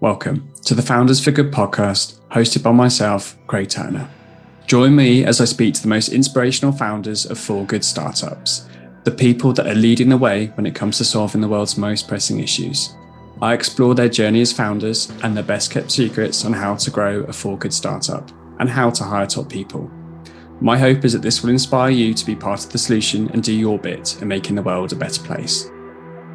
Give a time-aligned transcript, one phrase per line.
[0.00, 4.08] Welcome to the Founders for Good podcast, hosted by myself, Craig Turner.
[4.68, 8.68] Join me as I speak to the most inspirational founders of for good startups,
[9.02, 12.06] the people that are leading the way when it comes to solving the world's most
[12.06, 12.94] pressing issues.
[13.42, 17.24] I explore their journey as founders and their best kept secrets on how to grow
[17.24, 18.30] a for good startup
[18.60, 19.90] and how to hire top people.
[20.60, 23.42] My hope is that this will inspire you to be part of the solution and
[23.42, 25.68] do your bit in making the world a better place.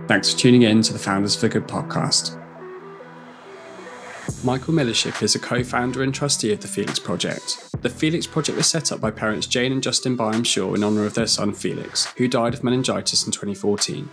[0.09, 2.42] Thanks for tuning in to the Founders for Good podcast.
[4.43, 7.59] Michael Millership is a co founder and trustee of the Felix Project.
[7.81, 11.05] The Felix Project was set up by parents Jane and Justin Byam Shaw in honour
[11.05, 14.09] of their son Felix, who died of meningitis in 2014.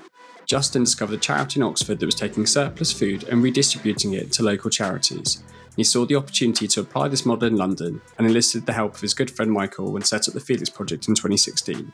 [0.47, 4.43] Justin discovered a charity in Oxford that was taking surplus food and redistributing it to
[4.43, 5.43] local charities.
[5.77, 9.01] He saw the opportunity to apply this model in London and enlisted the help of
[9.01, 11.93] his good friend Michael when set up the Felix Project in 2016.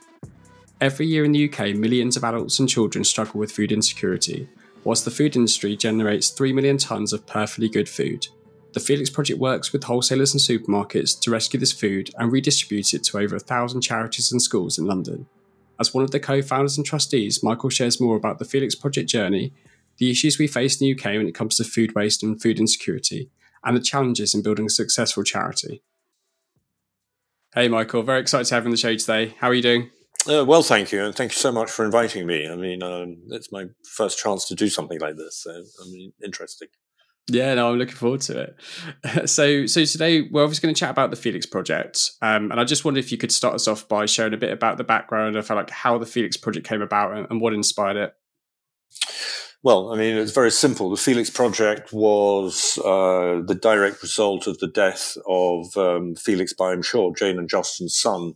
[0.81, 4.49] Every year in the UK, millions of adults and children struggle with food insecurity,
[4.87, 8.29] whilst the food industry generates 3 million tonnes of perfectly good food.
[8.73, 13.03] The Felix Project works with wholesalers and supermarkets to rescue this food and redistribute it
[13.05, 15.27] to over a thousand charities and schools in London.
[15.81, 19.09] As one of the co founders and trustees, Michael shares more about the Felix Project
[19.09, 19.53] journey,
[19.99, 22.61] the issues we face in the UK when it comes to food waste and food
[22.61, 23.29] insecurity,
[23.65, 25.83] and the challenges in building a successful charity.
[27.53, 29.35] Hey, Michael, very excited to have you on the show today.
[29.41, 29.91] How are you doing?
[30.29, 32.49] Uh, well, thank you, and thank you so much for inviting me.
[32.49, 36.13] I mean, um, it's my first chance to do something like this, so I mean,
[36.25, 36.69] interesting.
[37.29, 38.57] Yeah, no, I'm looking forward to it.
[39.29, 42.65] So, so today we're obviously going to chat about the Felix project, um, and I
[42.65, 45.37] just wondered if you could start us off by sharing a bit about the background
[45.37, 48.15] of like how the Felix project came about and, and what inspired it.
[49.63, 50.91] Well, I mean, it's very simple.
[50.91, 56.83] The Felix Project was uh, the direct result of the death of um, Felix Byam
[56.83, 58.35] Shaw, Jane and Justin's son,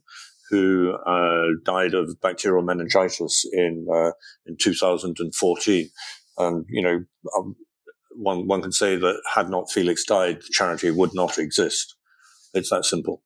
[0.50, 4.10] who uh, died of bacterial meningitis in uh,
[4.46, 5.90] in 2014.
[6.38, 7.04] And you know,
[7.36, 7.56] um,
[8.16, 11.94] one one can say that had not Felix died, the charity would not exist.
[12.52, 13.22] It's that simple.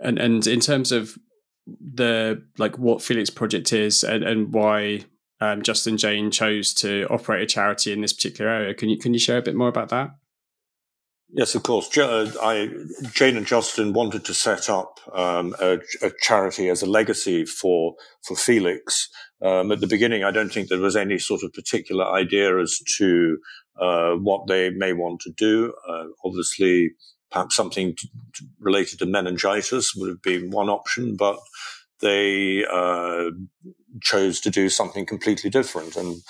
[0.00, 1.18] And and in terms of
[1.66, 5.04] the like what Felix Project is and, and why
[5.40, 9.12] um, Justin Jane chose to operate a charity in this particular area, can you can
[9.12, 10.10] you share a bit more about that?
[11.30, 11.96] Yes, of course.
[11.96, 12.70] Uh, I,
[13.12, 17.96] Jane and Justin wanted to set up um, a, a, charity as a legacy for
[18.26, 19.10] for Felix.
[19.42, 22.78] Um, at the beginning, I don't think there was any sort of particular idea as
[22.96, 23.38] to
[23.78, 25.74] uh, what they may want to do.
[25.86, 26.92] Uh, obviously,
[27.30, 31.38] perhaps something to, to related to meningitis would have been one option, but
[32.00, 33.30] they uh,
[34.00, 35.94] chose to do something completely different.
[35.94, 36.22] And,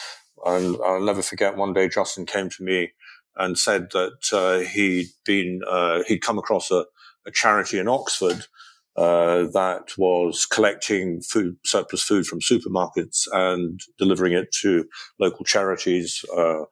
[0.45, 2.93] and I'll never forget one day Justin came to me
[3.39, 6.85] and said that uh, he'd been uh, he'd come across a,
[7.27, 8.47] a charity in Oxford
[8.97, 14.85] uh, that was collecting food surplus food from supermarkets and delivering it to
[15.21, 16.25] local charities.
[16.37, 16.65] Uh,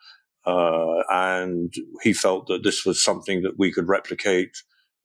[0.44, 4.56] uh, and he felt that this was something that we could replicate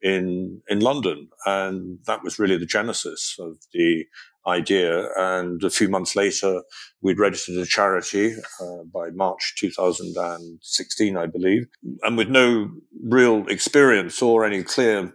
[0.01, 4.05] in in London, and that was really the genesis of the
[4.47, 5.07] idea.
[5.15, 6.63] And a few months later,
[7.01, 11.67] we'd registered a charity uh, by March 2016, I believe,
[12.03, 12.71] and with no
[13.03, 15.13] real experience or any clear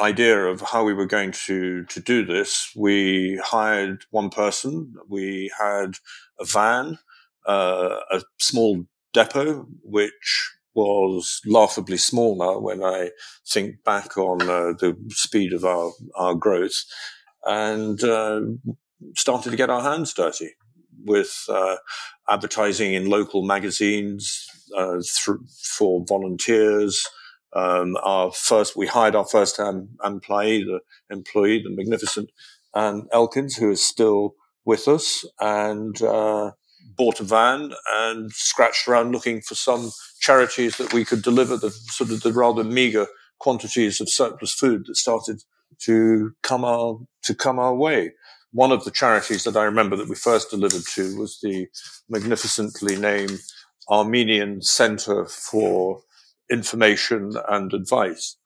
[0.00, 4.94] idea of how we were going to to do this, we hired one person.
[5.08, 5.94] We had
[6.38, 6.98] a van,
[7.46, 13.10] uh, a small depot, which was laughably small now when I
[13.48, 16.84] think back on uh, the speed of our, our growth
[17.44, 18.40] and uh,
[19.16, 20.50] started to get our hands dirty
[21.04, 21.76] with uh,
[22.28, 24.46] advertising in local magazines
[24.76, 25.38] uh, th-
[25.76, 27.06] for volunteers.
[27.54, 30.80] Um, our first, we hired our first employee, the
[31.10, 32.30] employee, the magnificent
[32.74, 34.34] Anne Elkins, who is still
[34.64, 36.52] with us, and uh,
[36.96, 39.90] bought a van and scratched around looking for some
[40.20, 43.06] charities that we could deliver the sort of the rather meager
[43.38, 45.42] quantities of surplus food that started
[45.84, 48.12] to come our to come our way.
[48.52, 51.68] One of the charities that I remember that we first delivered to was the
[52.08, 53.40] magnificently named
[53.88, 56.02] Armenian Center for
[56.50, 58.36] Information and Advice,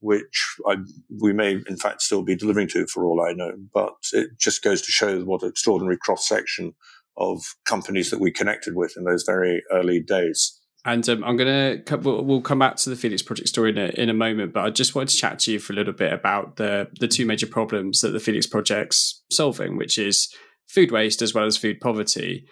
[0.00, 0.76] which I,
[1.20, 3.52] we may in fact still be delivering to for all I know.
[3.72, 6.74] But it just goes to show what an extraordinary cross section
[7.16, 10.60] of companies that we connected with in those very early days.
[10.84, 13.88] And um, I'm gonna we'll, we'll, come back to the Felix Project story in a,
[14.00, 16.12] in a moment, but I just wanted to chat to you for a little bit
[16.12, 20.34] about the the two major problems that the Felix Project's solving, which is
[20.66, 22.46] food waste as well as food poverty.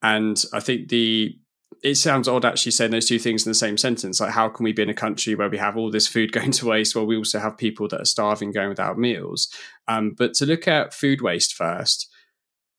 [0.00, 1.36] And I think the
[1.82, 4.20] it sounds odd actually saying those two things in the same sentence.
[4.20, 6.52] Like, how can we be in a country where we have all this food going
[6.52, 9.48] to waste while we also have people that are starving going without meals?
[9.88, 12.08] Um, but to look at food waste first,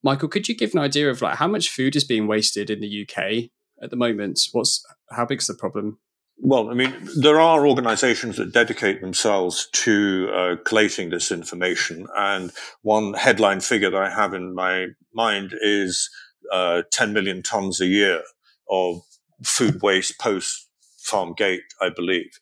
[0.02, 2.80] Michael, could you give an idea of like how much food is being wasted in
[2.80, 3.50] the UK
[3.82, 4.40] at the moment?
[4.52, 6.00] What's how big's the problem?
[6.38, 12.08] Well, I mean, there are organizations that dedicate themselves to uh, collating this information.
[12.16, 12.52] And
[12.82, 16.10] one headline figure that I have in my mind is
[16.52, 18.22] uh, 10 million tons a year
[18.70, 19.02] of
[19.44, 20.68] food waste post
[21.00, 22.38] farm gate, I believe.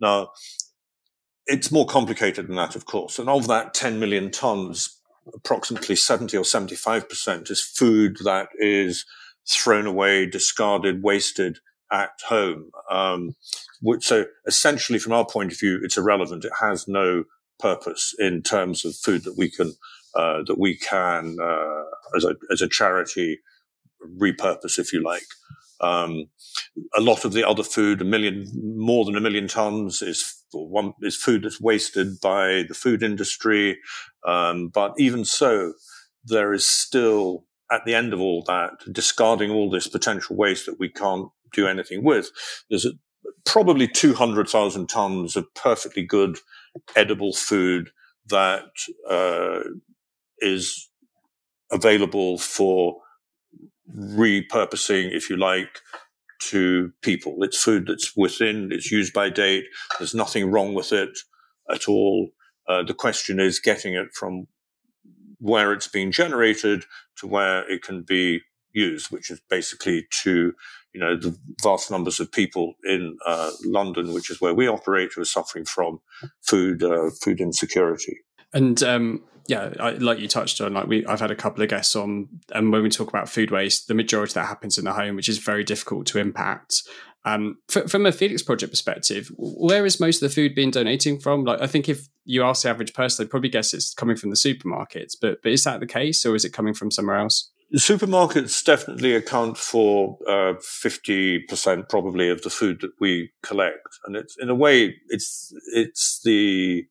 [0.00, 0.30] Now,
[1.46, 3.18] it's more complicated than that, of course.
[3.18, 4.98] And of that 10 million tons,
[5.32, 9.04] approximately 70 or 75% is food that is
[9.48, 11.58] thrown away, discarded, wasted
[11.90, 12.70] at home.
[12.90, 13.34] Um,
[13.80, 16.44] which, so essentially, from our point of view, it's irrelevant.
[16.44, 17.24] It has no
[17.58, 19.72] purpose in terms of food that we can
[20.14, 23.38] uh, that we can uh, as a as a charity
[24.20, 25.26] repurpose, if you like.
[25.80, 26.26] Um,
[26.96, 28.46] a lot of the other food, a million,
[28.76, 33.78] more than a million tons, is one is food that's wasted by the food industry.
[34.26, 35.74] Um, but even so,
[36.24, 40.78] there is still at the end of all that, discarding all this potential waste that
[40.78, 42.30] we can't do anything with,
[42.70, 42.86] there's
[43.44, 46.38] probably 200,000 tons of perfectly good
[46.96, 47.90] edible food
[48.28, 48.64] that
[49.08, 49.60] uh,
[50.38, 50.88] is
[51.70, 53.00] available for
[53.94, 55.80] repurposing, if you like,
[56.40, 57.36] to people.
[57.42, 59.64] It's food that's within, it's used by date.
[59.98, 61.18] There's nothing wrong with it
[61.70, 62.30] at all.
[62.68, 64.46] Uh, the question is getting it from
[65.38, 66.84] where it's being generated
[67.16, 68.40] to where it can be
[68.72, 70.52] used, which is basically to,
[70.92, 75.10] you know, the vast numbers of people in uh, London, which is where we operate,
[75.14, 76.00] who are suffering from
[76.42, 78.18] food uh, food insecurity.
[78.52, 81.70] And um, yeah, I, like you touched on, like we, I've had a couple of
[81.70, 84.92] guests on, and when we talk about food waste, the majority that happens in the
[84.92, 86.82] home, which is very difficult to impact.
[87.28, 91.44] Um, from a Felix project perspective, where is most of the food being donating from?
[91.44, 94.30] Like, I think if you ask the average person, they'd probably guess it's coming from
[94.30, 95.12] the supermarkets.
[95.20, 97.50] But but is that the case, or is it coming from somewhere else?
[97.76, 103.98] Supermarkets definitely account for uh, fifty uh, percent, probably, of the food that we collect,
[104.06, 106.86] and it's in a way, it's it's the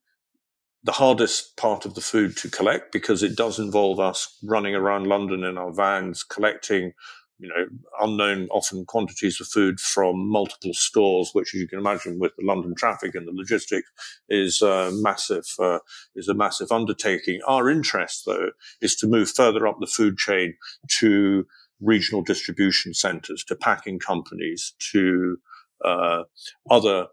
[0.83, 5.07] the hardest part of the food to collect because it does involve us running around
[5.07, 6.93] London in our vans collecting
[7.39, 7.65] you know,
[8.01, 12.45] unknown often quantities of food from multiple stores, which, as you can imagine, with the
[12.45, 13.89] London traffic and the logistics,
[14.29, 15.45] is uh, massive.
[15.59, 15.79] Uh,
[16.15, 17.39] is a massive undertaking.
[17.47, 18.51] Our interest, though,
[18.81, 20.55] is to move further up the food chain
[20.99, 21.45] to
[21.79, 25.37] regional distribution centres, to packing companies, to
[25.85, 26.23] uh,
[26.69, 27.07] other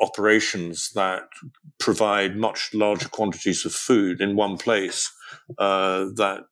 [0.00, 1.24] operations that
[1.78, 5.10] provide much larger quantities of food in one place
[5.58, 6.44] uh, that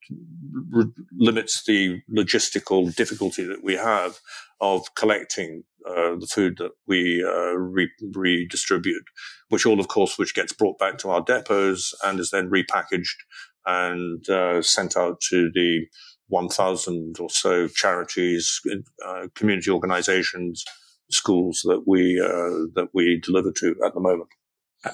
[0.71, 4.19] re- limits the logistical difficulty that we have
[4.61, 9.05] of collecting uh, the food that we uh, re- redistribute,
[9.49, 13.17] which all, of course, which gets brought back to our depots and is then repackaged
[13.67, 15.87] and uh, sent out to the
[16.29, 18.61] 1,000 or so charities,
[19.07, 20.65] uh, community organizations,
[21.11, 24.29] schools that we uh, that we deliver to at the moment.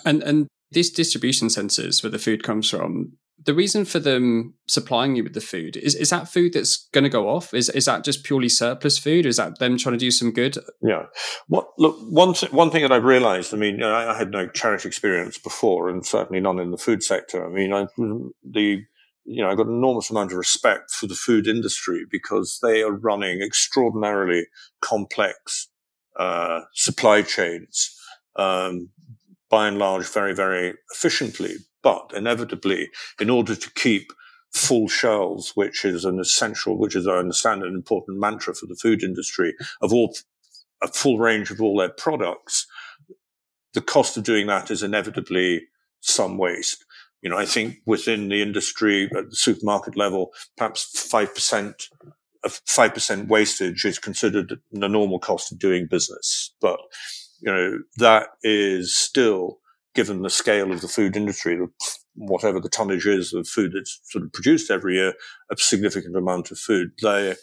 [0.05, 3.13] And and these distribution centres where the food comes from,
[3.43, 7.05] the reason for them supplying you with the food is is that food that's going
[7.05, 7.53] to go off?
[7.53, 9.27] Is is that just purely surplus food?
[9.27, 10.57] Is that them trying to do some good?
[10.83, 11.07] Yeah.
[11.49, 13.53] What look one one thing that I've realised.
[13.53, 17.03] I mean, I, I, had no charity experience before, and certainly none in the food
[17.03, 17.45] sector.
[17.45, 18.83] I mean, I, the
[19.27, 22.83] you know, I've got an enormous amount of respect for the food industry because they
[22.83, 24.47] are running extraordinarily
[24.81, 25.69] complex
[26.17, 27.97] uh, supply chains,
[28.37, 28.91] um,
[29.51, 31.57] by and large, very, very efficiently.
[31.83, 32.91] But inevitably,
[33.21, 34.13] in order to keep
[34.53, 38.77] full shelves, which is an essential, which is, I understand, an important mantra for the
[38.77, 40.15] food industry of all,
[40.83, 42.67] a full range of all their products,
[43.75, 45.63] the cost of doing that is inevitably
[46.01, 46.85] some waste.
[47.21, 51.89] You know, I think within the industry at the supermarket level, perhaps 5%
[52.67, 56.79] five percent wastage is considered the normal cost of doing business, but
[57.41, 59.59] you know that is still,
[59.95, 61.59] given the scale of the food industry,
[62.15, 65.15] whatever the tonnage is of food that's sort of produced every year,
[65.51, 66.93] a significant amount of food.
[67.03, 67.35] They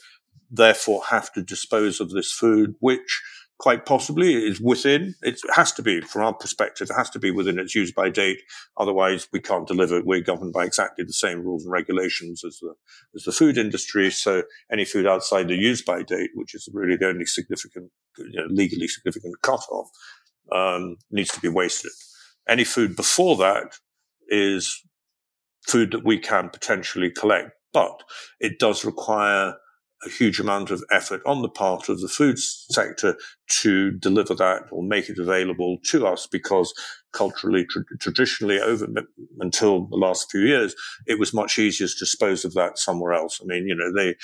[0.49, 3.21] therefore have to dispose of this food, which
[3.61, 5.13] quite possibly is within.
[5.21, 8.09] It has to be, from our perspective, it has to be within its use by
[8.09, 8.39] date.
[8.75, 10.01] Otherwise, we can't deliver.
[10.03, 12.73] We're governed by exactly the same rules and regulations as the
[13.15, 14.09] as the food industry.
[14.09, 18.41] So any food outside the use by date, which is really the only significant, you
[18.41, 19.89] know, legally significant cutoff,
[20.51, 21.91] um, needs to be wasted.
[22.49, 23.75] Any food before that
[24.27, 24.75] is
[25.67, 28.01] food that we can potentially collect, but
[28.39, 29.53] it does require
[30.05, 33.15] a huge amount of effort on the part of the food sector
[33.47, 36.73] to deliver that or make it available to us because
[37.13, 38.87] culturally, tra- traditionally, over
[39.39, 43.39] until the last few years, it was much easier to dispose of that somewhere else.
[43.41, 44.15] I mean, you know, the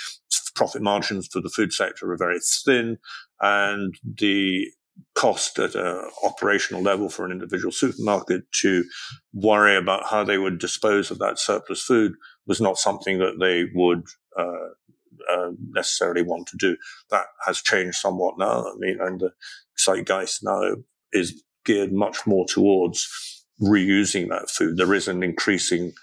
[0.55, 2.98] profit margins for the food sector are very thin,
[3.41, 4.67] and the
[5.15, 8.84] cost at an operational level for an individual supermarket to
[9.34, 12.13] worry about how they would dispose of that surplus food
[12.48, 14.03] was not something that they would
[14.38, 14.69] uh,
[15.31, 16.77] uh, necessarily want to do.
[17.12, 18.65] That has changed somewhat now.
[18.65, 19.31] I mean, and the
[19.77, 20.75] zeitgeist now
[21.13, 24.77] is geared much more towards reusing that food.
[24.77, 25.93] There is an increasing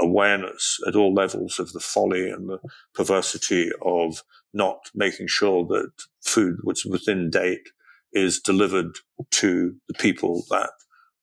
[0.00, 2.58] awareness at all levels of the folly and the
[2.94, 5.90] perversity of not making sure that
[6.22, 7.68] food which is within date
[8.12, 8.96] is delivered
[9.30, 10.70] to the people that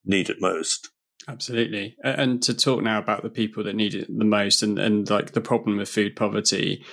[0.06, 0.90] need it most.
[1.28, 1.96] Absolutely.
[2.04, 5.32] And to talk now about the people that need it the most and, and like
[5.32, 6.84] the problem of food poverty,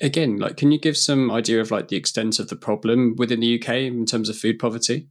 [0.00, 3.40] again, like, can you give some idea of like the extent of the problem within
[3.40, 5.08] the UK in terms of food poverty?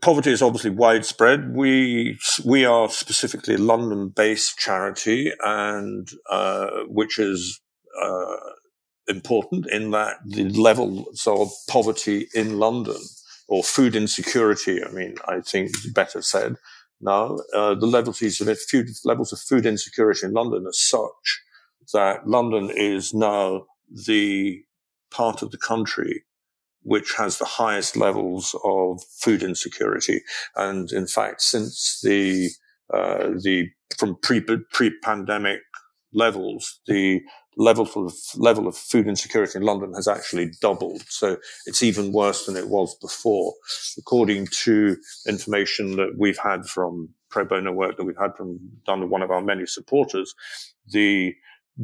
[0.00, 1.54] Poverty is obviously widespread.
[1.54, 7.60] We we are specifically a London-based charity, and uh, which is
[8.00, 8.36] uh,
[9.08, 13.00] important in that the levels of poverty in London
[13.48, 14.84] or food insecurity.
[14.84, 16.56] I mean, I think better said
[17.02, 21.42] now, uh, the levels of food, levels of food insecurity in London are such
[21.92, 23.66] that London is now
[24.06, 24.62] the
[25.10, 26.24] part of the country
[26.84, 30.20] which has the highest levels of food insecurity.
[30.56, 32.50] And in fact, since the
[32.92, 33.68] uh, the
[33.98, 35.60] from pre pre pandemic
[36.12, 37.20] levels, the
[37.56, 41.02] level of level of food insecurity in London has actually doubled.
[41.08, 43.54] So it's even worse than it was before,
[43.98, 49.00] according to information that we've had from pro bono work that we've had from done
[49.00, 50.34] with one of our many supporters.
[50.86, 51.34] The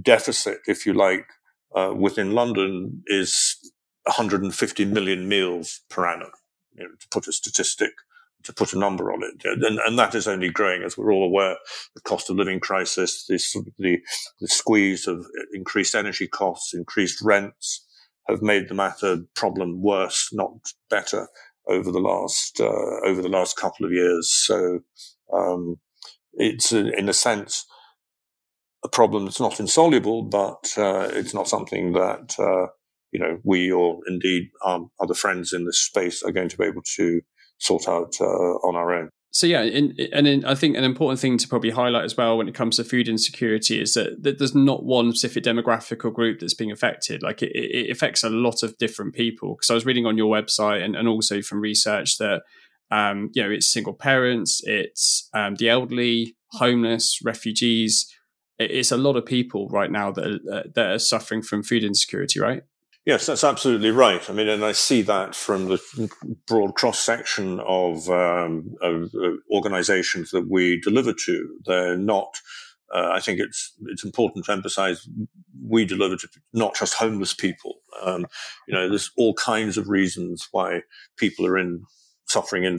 [0.00, 1.26] deficit, if you like,
[1.74, 3.56] uh, within London is
[4.04, 6.30] 150 million meals per annum.
[6.74, 7.92] You know, to put a statistic
[8.44, 9.42] to put a number on it.
[9.44, 11.56] And, and, that is only growing, as we're all aware,
[11.94, 14.00] the cost of living crisis, the,
[14.40, 17.84] the squeeze of increased energy costs, increased rents
[18.28, 20.52] have made the matter problem worse, not
[20.88, 21.28] better
[21.68, 24.30] over the last, uh, over the last couple of years.
[24.30, 24.80] So,
[25.32, 25.76] um,
[26.34, 27.66] it's a, in a sense,
[28.84, 32.70] a problem that's not insoluble, but, uh, it's not something that, uh,
[33.10, 36.64] you know, we or indeed um, other friends in this space are going to be
[36.64, 37.20] able to
[37.58, 39.10] sort out uh, on our own.
[39.30, 42.38] So yeah, in, and in, I think an important thing to probably highlight as well
[42.38, 46.10] when it comes to food insecurity is that, that there's not one specific demographic or
[46.10, 47.22] group that's being affected.
[47.22, 49.54] Like it, it affects a lot of different people.
[49.54, 52.42] Because I was reading on your website and, and also from research that
[52.90, 58.12] um, you know it's single parents, it's um, the elderly, homeless, refugees.
[58.58, 62.40] It's a lot of people right now that are, that are suffering from food insecurity,
[62.40, 62.62] right?
[63.08, 64.28] Yes, that's absolutely right.
[64.28, 66.10] I mean, and I see that from the
[66.46, 69.10] broad cross section of, um, of
[69.50, 71.58] organizations that we deliver to.
[71.64, 72.38] They're not,
[72.94, 75.08] uh, I think it's, it's important to emphasize
[75.66, 77.76] we deliver to not just homeless people.
[78.02, 78.26] Um,
[78.66, 80.82] you know, there's all kinds of reasons why
[81.16, 81.84] people are in
[82.26, 82.78] suffering in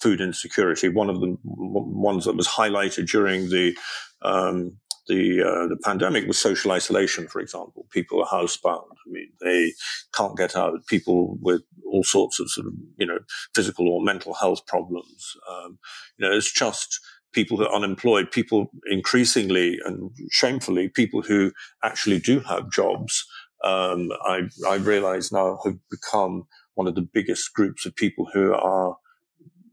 [0.00, 0.88] food insecurity.
[0.88, 3.76] One of the ones that was highlighted during the,
[4.20, 7.86] um, the uh, the pandemic was social isolation, for example.
[7.90, 8.86] People are housebound.
[8.90, 9.72] I mean, they
[10.14, 10.86] can't get out.
[10.86, 13.18] People with all sorts of sort of you know
[13.54, 15.36] physical or mental health problems.
[15.50, 15.78] Um,
[16.18, 17.00] you know, it's just
[17.32, 18.30] people who are unemployed.
[18.30, 23.26] People increasingly and shamefully, people who actually do have jobs.
[23.62, 26.44] Um, I I realize now have become
[26.74, 28.96] one of the biggest groups of people who are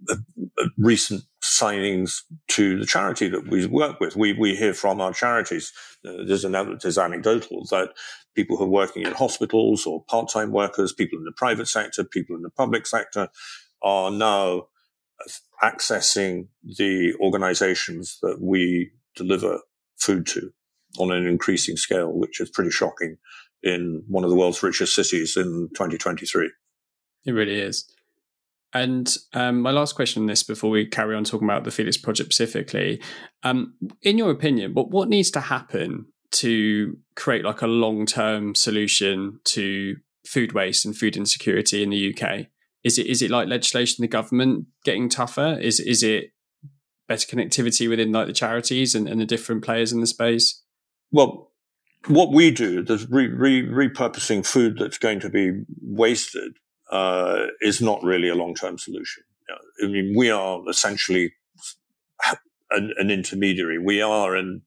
[0.09, 0.15] uh,
[0.59, 4.15] uh, recent signings to the charity that we work with.
[4.15, 5.73] We, we hear from our charities,
[6.05, 7.93] uh, there's, an, there's anecdotal that
[8.35, 12.35] people who are working in hospitals or part-time workers, people in the private sector, people
[12.35, 13.29] in the public sector
[13.81, 14.67] are now
[15.63, 19.59] accessing the organizations that we deliver
[19.97, 20.51] food to
[20.99, 23.17] on an increasing scale, which is pretty shocking
[23.63, 26.51] in one of the world's richest cities in 2023.
[27.25, 27.85] It really is.
[28.73, 31.97] And um, my last question on this before we carry on talking about the Felix
[31.97, 33.01] project specifically,
[33.43, 38.55] um, in your opinion, what what needs to happen to create like a long term
[38.55, 42.47] solution to food waste and food insecurity in the UK?
[42.83, 45.57] Is it is it like legislation, the government getting tougher?
[45.61, 46.31] Is is it
[47.07, 50.63] better connectivity within like the charities and, and the different players in the space?
[51.11, 51.51] Well,
[52.07, 55.51] what we do, there's re, re, repurposing food that's going to be
[55.81, 56.53] wasted
[56.91, 59.23] uh, is not really a long-term solution.
[59.83, 61.33] I mean, we are essentially
[62.69, 63.79] an, an intermediary.
[63.79, 64.61] We are in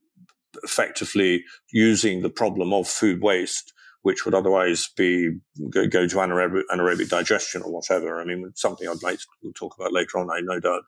[0.63, 5.39] effectively using the problem of food waste, which would otherwise be
[5.71, 8.21] go, go to anaerobic, anaerobic, digestion or whatever.
[8.21, 10.83] I mean, something I'd like to talk about later on, I no doubt,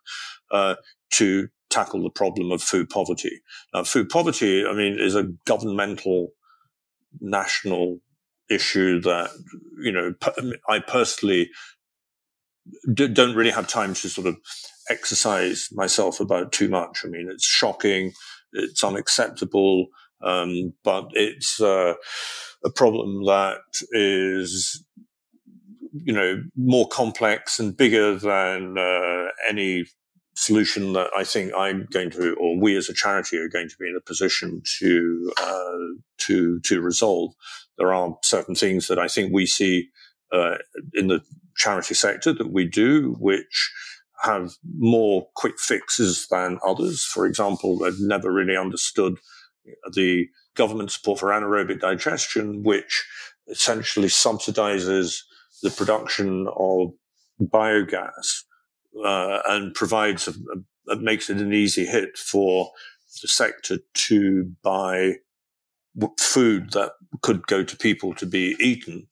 [0.51, 0.75] uh,
[1.13, 3.41] to tackle the problem of food poverty.
[3.73, 6.33] Now, food poverty, I mean, is a governmental
[7.21, 8.01] national
[8.51, 9.31] issue that
[9.79, 10.15] you know
[10.69, 11.51] I personally
[12.95, 14.37] don't really have time to sort of
[14.91, 17.03] exercise myself about too much.
[17.05, 18.13] I mean, it's shocking,
[18.53, 19.87] it's unacceptable,
[20.23, 21.95] um, but it's uh,
[22.65, 23.61] a problem that
[23.93, 24.85] is
[25.93, 29.85] you know more complex and bigger than uh, any
[30.37, 33.77] solution that I think I'm going to, or we as a charity are going to
[33.81, 37.33] be in a position to uh, to to resolve.
[37.79, 39.89] There are certain things that I think we see
[40.33, 40.57] uh,
[40.95, 41.21] in the
[41.57, 43.73] charity sector that we do, which
[44.23, 47.05] have more quick fixes than others.
[47.05, 49.19] For example, I've never really understood
[49.93, 53.05] the government support for anaerobic digestion, which
[53.49, 55.19] essentially subsidizes
[55.63, 56.93] the production of
[57.41, 58.45] biogas
[59.05, 60.35] uh, and provides a,
[60.93, 62.71] a, makes it an easy hit for
[63.23, 65.15] the sector to buy
[66.19, 66.93] food that
[67.23, 69.07] could go to people to be eaten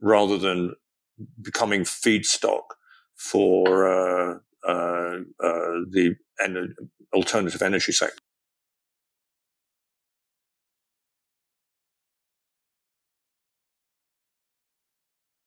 [0.00, 0.74] rather than
[1.40, 2.62] becoming feedstock
[3.14, 4.34] for uh,
[4.66, 6.74] uh, uh the en-
[7.12, 8.20] alternative energy sector.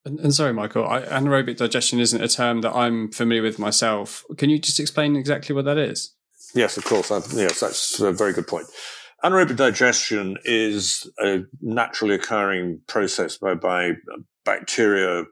[0.06, 4.26] And, and, sorry, Michael, I, anaerobic digestion isn't a term that I'm familiar with myself.
[4.38, 6.14] Can you just explain exactly what that is?
[6.54, 7.10] Yes, of course.
[7.10, 8.68] I, yes, that's a very good point.
[9.24, 13.92] Anaerobic digestion is a naturally occurring process whereby
[14.44, 15.24] bacteria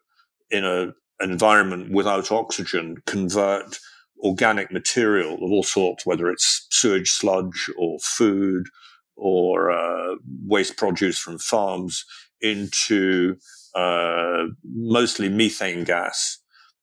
[0.50, 3.80] in a, an environment without oxygen convert
[4.24, 8.64] organic material of all sorts, whether it's sewage sludge or food
[9.18, 10.16] or uh,
[10.48, 12.06] waste produce from farms,
[12.40, 13.36] into
[13.76, 16.38] uh, mostly methane gas.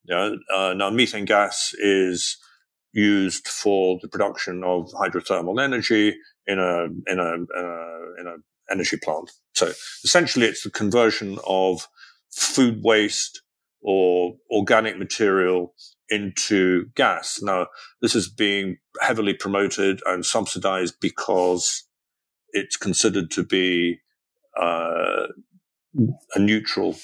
[0.07, 2.37] Know, uh, now, methane gas is
[2.93, 6.17] used for the production of hydrothermal energy
[6.49, 8.37] in a in a uh, in a
[8.73, 9.31] energy plant.
[9.55, 9.73] So
[10.05, 11.87] essentially, it's the conversion of
[12.31, 13.43] food waste
[13.81, 15.75] or organic material
[16.09, 17.41] into gas.
[17.43, 17.69] Now,
[18.03, 21.85] this is being heavily promoted and subsidized because
[22.51, 24.01] it's considered to be
[24.61, 25.29] uh,
[26.35, 26.97] a neutral,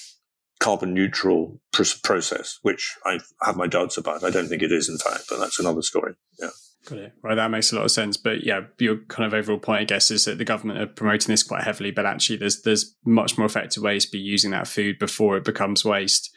[0.59, 4.24] carbon neutral pr- process, which I have my doubts about.
[4.24, 6.14] I don't think it is, in fact, but that's another story.
[6.40, 6.50] Yeah.
[6.87, 7.12] Got it.
[7.23, 8.16] Right, that makes a lot of sense.
[8.16, 11.33] But yeah, your kind of overall point, I guess, is that the government are promoting
[11.33, 14.68] this quite heavily, but actually, there's there's much more effective ways to be using that
[14.68, 16.31] food before it becomes waste.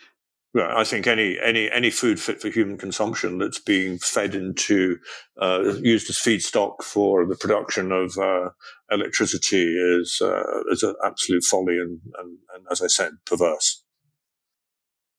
[0.54, 4.98] Well, I think any any any food fit for human consumption that's being fed into
[5.40, 8.50] uh, used as feedstock for the production of uh,
[8.90, 13.84] electricity is uh, is an absolute folly and, and, and, as I said, perverse.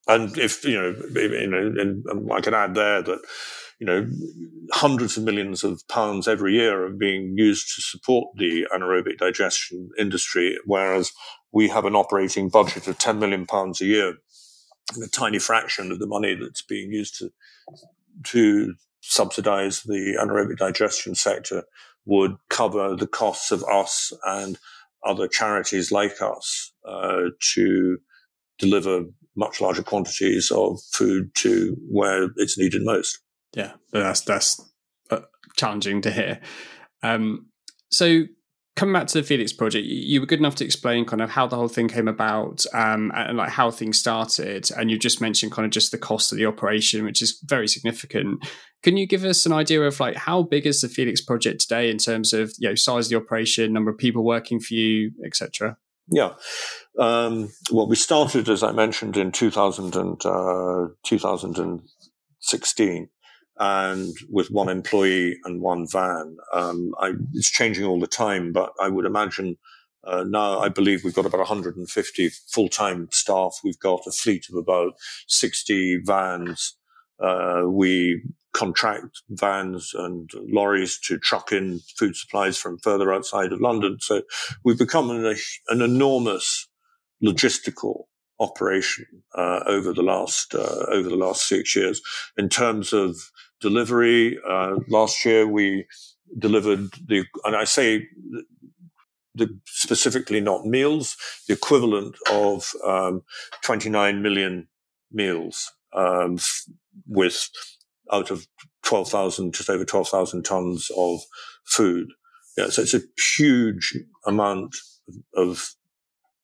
[0.07, 3.21] And if you know, you know, and I can add there that
[3.79, 4.09] you know,
[4.73, 9.91] hundreds of millions of pounds every year are being used to support the anaerobic digestion
[9.99, 11.13] industry, whereas
[11.53, 14.15] we have an operating budget of 10 million pounds a year
[14.97, 17.31] a tiny fraction of the money that's being used to
[18.25, 21.65] to subsidize the anaerobic digestion sector
[22.05, 24.59] would cover the costs of us and
[25.05, 27.99] other charities like us uh, to
[28.59, 29.05] deliver
[29.37, 33.21] much larger quantities of food to where it's needed most.
[33.55, 34.61] Yeah, that's that's
[35.11, 35.21] uh,
[35.57, 36.41] challenging to hear.
[37.03, 37.47] Um,
[37.91, 38.25] so
[38.79, 41.49] coming back to the Felix project, you were good enough to explain kind of how
[41.49, 44.71] the whole thing came about um, and like how things started.
[44.77, 47.67] And you just mentioned kind of just the cost of the operation, which is very
[47.67, 48.47] significant.
[48.85, 51.91] Can you give us an idea of like how big is the Felix project today
[51.91, 55.11] in terms of you know size of the operation, number of people working for you,
[55.27, 55.77] etc.
[56.11, 56.35] Yeah.
[56.99, 63.09] Um, well, we started, as I mentioned, in 2000 and, uh, 2016
[63.59, 66.37] and with one employee and one van.
[66.53, 69.57] Um, I, it's changing all the time, but I would imagine
[70.05, 73.59] uh, now I believe we've got about 150 full-time staff.
[73.65, 74.93] We've got a fleet of about
[75.27, 76.77] 60 vans.
[77.21, 83.61] Uh, we contract vans and lorries to truck in food supplies from further outside of
[83.61, 83.99] London.
[84.01, 84.23] So
[84.65, 85.37] we've become an,
[85.69, 86.69] an enormous
[87.23, 88.05] logistical
[88.41, 92.01] operation uh, over the last uh, over the last six years
[92.37, 93.17] in terms of
[93.61, 94.39] delivery.
[94.49, 95.87] Uh, last year we
[96.39, 98.07] delivered the, and I say
[99.35, 103.23] the, specifically not meals, the equivalent of um,
[103.63, 104.69] 29 million
[105.13, 106.39] meals um,
[107.07, 107.49] with
[108.13, 108.47] out of
[108.85, 111.21] 12,000, just over 12,000 tons of
[111.65, 112.09] food.
[112.57, 113.03] Yeah, so it's a
[113.37, 113.97] huge
[114.27, 114.75] amount
[115.35, 115.75] of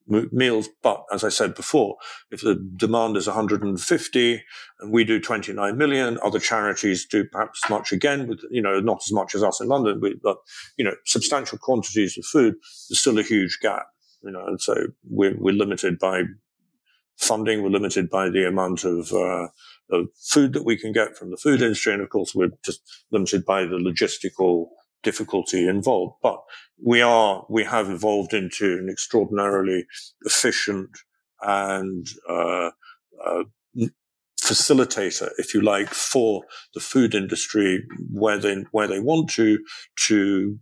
[0.06, 0.68] meals.
[0.82, 1.96] But as I said before,
[2.30, 4.42] if the demand is 150
[4.80, 9.02] and we do 29 million, other charities do perhaps much again with, you know, not
[9.06, 10.36] as much as us in London, but,
[10.76, 12.54] you know, substantial quantities of food,
[12.88, 13.86] there's still a huge gap.
[14.22, 14.74] You know, and so
[15.08, 16.22] we're, we're limited by
[17.16, 17.62] funding.
[17.62, 19.48] We're limited by the amount of, uh,
[19.90, 21.92] of food that we can get from the food industry.
[21.92, 24.68] And of course, we're just limited by the logistical
[25.04, 26.16] difficulty involved.
[26.22, 26.38] But
[26.82, 29.86] we are, we have evolved into an extraordinarily
[30.22, 30.90] efficient
[31.40, 32.70] and, uh,
[33.24, 33.44] uh,
[34.40, 39.58] facilitator, if you like, for the food industry where they, where they want to,
[40.08, 40.58] to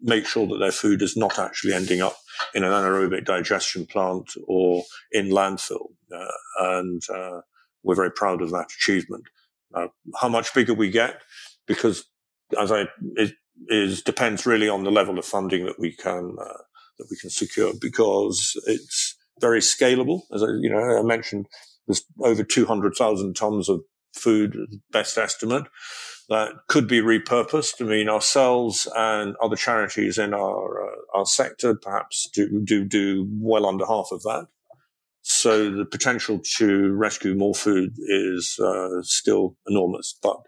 [0.00, 2.16] make sure that their food is not actually ending up
[2.54, 5.88] in an anaerobic digestion plant or in landfill.
[6.12, 6.26] Uh,
[6.58, 7.40] and uh,
[7.82, 9.24] we're very proud of that achievement.
[9.74, 9.88] Uh,
[10.20, 11.20] how much bigger we get,
[11.66, 12.04] because
[12.58, 12.88] as I
[13.68, 16.62] is depends really on the level of funding that we can uh,
[16.98, 20.22] that we can secure, because it's very scalable.
[20.32, 21.46] As I, you know, I mentioned,
[21.86, 23.82] there's over 200,000 tons of
[24.14, 24.56] food,
[24.90, 25.64] best estimate
[26.28, 27.80] that could be repurposed.
[27.80, 33.28] I mean, ourselves and other charities in our uh, our sector perhaps do do do
[33.40, 34.46] well under half of that.
[35.22, 40.38] So the potential to rescue more food is uh, still enormous, but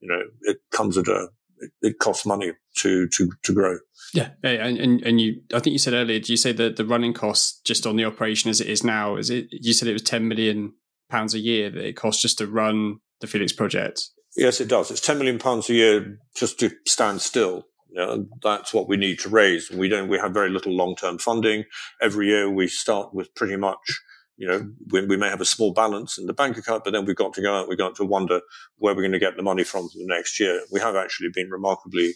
[0.00, 3.78] you know it comes at a it, it, costs money to to to grow.
[4.14, 6.18] Yeah, and, and and you, I think you said earlier.
[6.18, 9.16] Did you say that the running cost just on the operation as it is now?
[9.16, 9.48] Is it?
[9.50, 10.74] You said it was ten million
[11.08, 14.08] pounds a year that it costs just to run the Felix project.
[14.36, 14.90] Yes, it does.
[14.90, 17.66] It's 10 million pounds a year just to stand still.
[17.88, 19.70] You know, that's what we need to raise.
[19.70, 21.64] We don't, we have very little long-term funding.
[22.02, 24.02] Every year we start with pretty much,
[24.36, 27.04] you know, we, we may have a small balance in the bank account, but then
[27.04, 28.40] we've got to go out, we've got to wonder
[28.76, 30.60] where we're going to get the money from for the next year.
[30.70, 32.12] We have actually been remarkably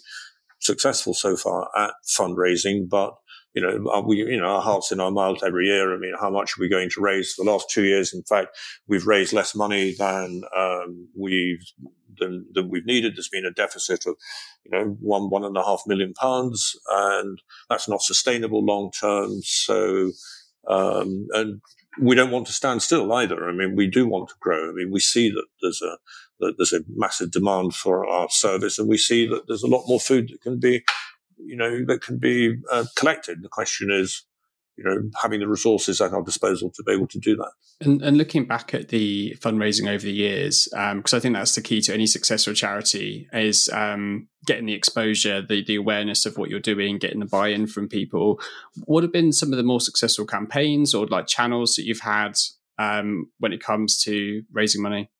[0.58, 3.14] successful so far at fundraising, but
[3.54, 5.92] you know, we, you know, our hearts in our mouth every year.
[5.92, 7.32] I mean, how much are we going to raise?
[7.32, 8.56] For the last two years, in fact,
[8.86, 11.64] we've raised less money than um, we've
[12.18, 13.16] than, than we've needed.
[13.16, 14.14] There's been a deficit of,
[14.64, 19.40] you know, one one and a half million pounds, and that's not sustainable long term.
[19.42, 20.12] So,
[20.68, 21.60] um, and
[21.98, 23.48] we don't want to stand still either.
[23.48, 24.68] I mean, we do want to grow.
[24.68, 25.98] I mean, we see that there's a
[26.40, 29.86] that there's a massive demand for our service, and we see that there's a lot
[29.88, 30.84] more food that can be
[31.44, 33.42] you know, that can be uh, collected.
[33.42, 34.24] The question is,
[34.80, 37.50] you know, having the resources at our disposal to be able to do that.
[37.82, 41.54] And, and looking back at the fundraising over the years, because um, I think that's
[41.54, 46.38] the key to any successful charity is um, getting the exposure, the, the awareness of
[46.38, 48.40] what you're doing, getting the buy-in from people.
[48.84, 52.32] What have been some of the more successful campaigns or like channels that you've had
[52.78, 55.10] um, when it comes to raising money?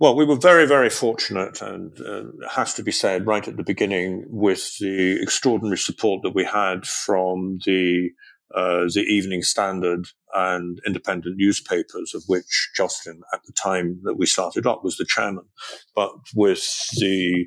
[0.00, 3.58] Well, we were very, very fortunate, and uh, it has to be said right at
[3.58, 8.08] the beginning with the extraordinary support that we had from the
[8.54, 14.26] uh, the Evening Standard and independent newspapers, of which Justin, at the time that we
[14.26, 15.44] started up, was the chairman.
[15.94, 17.46] But with the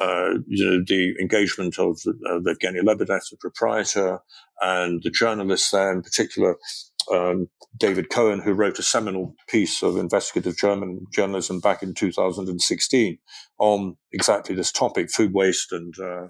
[0.00, 4.20] uh, you know, the engagement of, of Evgeny Lebedev, the proprietor,
[4.60, 6.56] and the journalists there, in particular,
[7.12, 13.18] um, David Cohen, who wrote a seminal piece of investigative German journalism back in 2016
[13.58, 16.28] on exactly this topic, food waste and uh,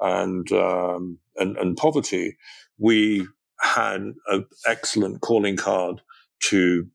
[0.00, 2.36] and, um, and and poverty.
[2.78, 3.26] We
[3.60, 6.02] had an excellent calling card
[6.40, 6.88] to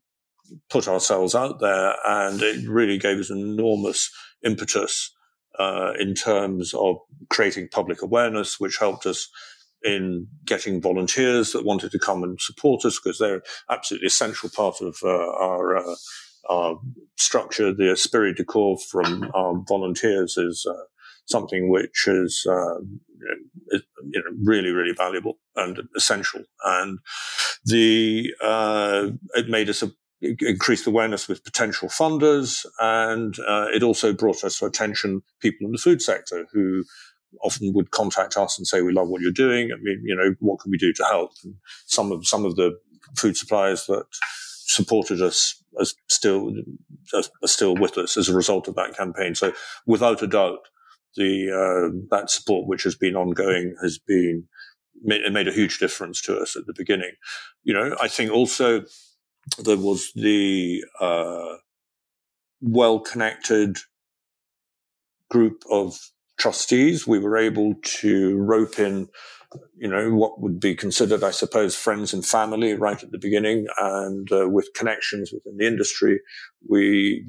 [0.68, 4.10] put ourselves out there, and it really gave us enormous
[4.44, 5.14] impetus
[5.58, 6.96] uh, in terms of
[7.28, 9.28] creating public awareness, which helped us
[9.82, 14.80] in getting volunteers that wanted to come and support us because they're absolutely essential part
[14.80, 15.94] of uh, our, uh,
[16.48, 16.80] our
[17.16, 17.72] structure.
[17.72, 20.84] The esprit de corps from our volunteers is uh,
[21.30, 22.80] something which is, uh,
[23.70, 23.80] you
[24.14, 26.42] know, really, really valuable and essential.
[26.64, 26.98] And
[27.64, 29.90] the uh, it made us a
[30.86, 35.78] awareness with potential funders, and uh, it also brought us to attention people in the
[35.78, 36.84] food sector who
[37.42, 39.70] often would contact us and say, "We love what you're doing.
[39.72, 41.54] I mean, you know, what can we do to help?" And
[41.86, 42.78] some of some of the
[43.16, 44.04] food suppliers that
[44.66, 46.52] supported us are still
[47.14, 49.34] are still with us as a result of that campaign.
[49.34, 49.52] So,
[49.86, 50.60] without a doubt,
[51.16, 54.44] the uh, that support which has been ongoing has been
[55.04, 57.12] it made a huge difference to us at the beginning.
[57.64, 58.84] You know, I think also
[59.58, 61.56] there was the uh,
[62.60, 63.78] well connected
[65.30, 65.98] group of
[66.40, 69.08] trustees, we were able to rope in,
[69.76, 73.66] you know, what would be considered, I suppose, friends and family right at the beginning,
[73.78, 76.20] and uh, with connections within the industry,
[76.68, 77.26] we,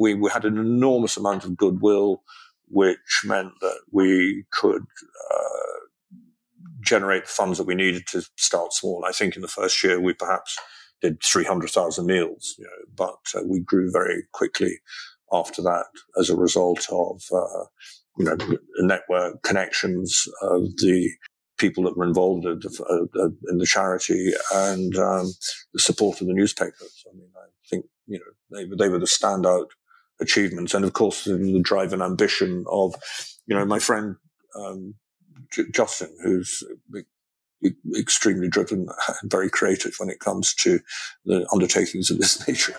[0.00, 2.22] we we had an enormous amount of goodwill,
[2.68, 4.82] which meant that we could.
[4.82, 5.76] Uh,
[6.82, 9.04] generate the funds that we needed to start small.
[9.04, 10.56] I think in the first year we perhaps
[11.02, 14.78] did 300,000 meals, you know, but uh, we grew very quickly
[15.32, 15.86] after that
[16.18, 17.64] as a result of uh,
[18.18, 18.36] you know,
[18.78, 21.10] network connections of the
[21.58, 25.26] people that were involved in the, in the charity and um,
[25.72, 27.04] the support of the newspapers.
[27.10, 29.66] I mean, I think you know they they were the standout
[30.20, 32.94] achievements, and of course the, drive and ambition of
[33.46, 34.16] you know my friend
[34.58, 34.94] um,
[35.52, 36.62] J- Justin, who's
[37.98, 38.86] extremely driven
[39.20, 40.78] and very creative when it comes to
[41.24, 42.74] the undertakings of this nature.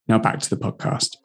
[0.10, 1.16] Now back to the podcast.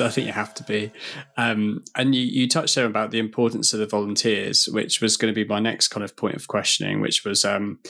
[0.00, 0.92] I think you have to be.
[1.36, 5.34] Um, and you, you touched there about the importance of the volunteers, which was going
[5.34, 7.80] to be my next kind of point of questioning, which was, um,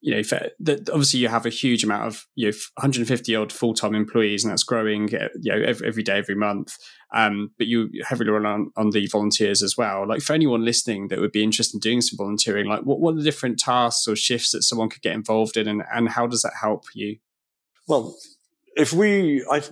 [0.00, 0.22] you know,
[0.60, 4.44] that obviously you have a huge amount of, you know, 150 odd full time employees,
[4.44, 6.76] and that's growing, uh, you know, every, every day, every month.
[7.14, 10.06] Um, but you heavily rely on, on the volunteers as well.
[10.06, 13.14] Like for anyone listening that would be interested in doing some volunteering, like what, what
[13.14, 16.26] are the different tasks or shifts that someone could get involved in, and, and how
[16.26, 17.16] does that help you?
[17.88, 18.16] Well,
[18.76, 19.62] if we, I,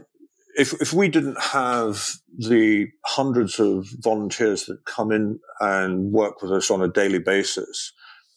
[0.56, 6.52] if if we didn't have the hundreds of volunteers that come in and work with
[6.52, 7.92] us on a daily basis,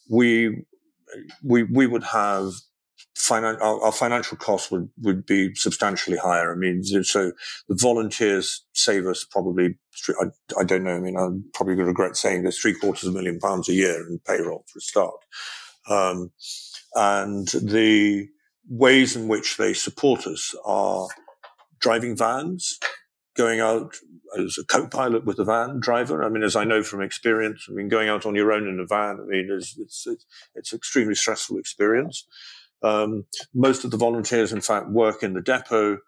[0.10, 0.66] we
[1.44, 2.54] we we would have
[3.18, 6.52] finan- our, our, financial costs would, would be substantially higher.
[6.52, 7.32] I mean, so
[7.68, 9.76] the volunteers save us probably,
[10.20, 10.26] I,
[10.60, 13.16] I don't know, I mean, I'm probably going to regret saying this, three quarters of
[13.16, 15.16] a million pounds a year in payroll for a start.
[15.90, 16.32] Um,
[16.96, 18.28] and the
[18.70, 21.08] ways in which they support us are
[21.80, 22.80] driving vans,
[23.36, 23.96] going out
[24.38, 26.24] as a co-pilot with a van driver.
[26.24, 28.80] I mean, as I know from experience, I mean, going out on your own in
[28.80, 30.08] a van, I mean, it's, it's,
[30.56, 32.26] it's extremely stressful experience.
[32.84, 36.00] Um, most of the volunteers, in fact, work in the depot,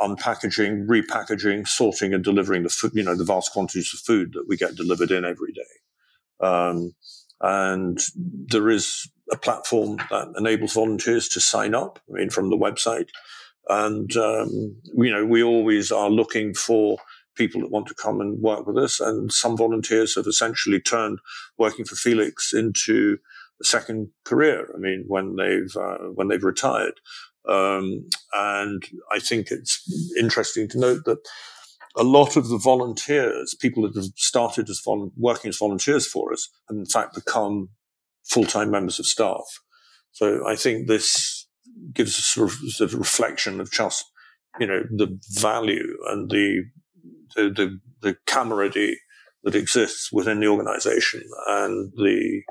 [0.00, 4.46] unpackaging, repackaging, sorting and delivering the food, you know, the vast quantities of food that
[4.46, 6.46] we get delivered in every day.
[6.46, 6.94] Um,
[7.40, 12.56] and there is a platform that enables volunteers to sign up, I mean, from the
[12.56, 13.08] website.
[13.68, 16.98] And, um, you know, we always are looking for
[17.36, 19.00] people that want to come and work with us.
[19.00, 21.20] And some volunteers have essentially turned
[21.56, 23.18] working for Felix into
[23.60, 24.68] a second career.
[24.74, 26.94] I mean, when they've, uh, when they've retired.
[27.48, 29.82] Um, and I think it's
[30.18, 31.18] interesting to note that
[31.96, 34.82] a lot of the volunteers, people that have started as
[35.16, 37.70] working as volunteers for us, have in fact become
[38.24, 39.44] full-time members of staff.
[40.10, 41.46] So I think this
[41.92, 44.04] gives a sort of, sort of reflection of just,
[44.58, 46.64] you know, the value and the,
[47.36, 48.98] the, the, the camaraderie
[49.44, 52.42] that exists within the organization and the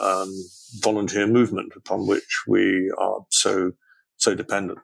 [0.00, 0.32] um,
[0.80, 3.72] volunteer movement upon which we are so,
[4.16, 4.78] so dependent.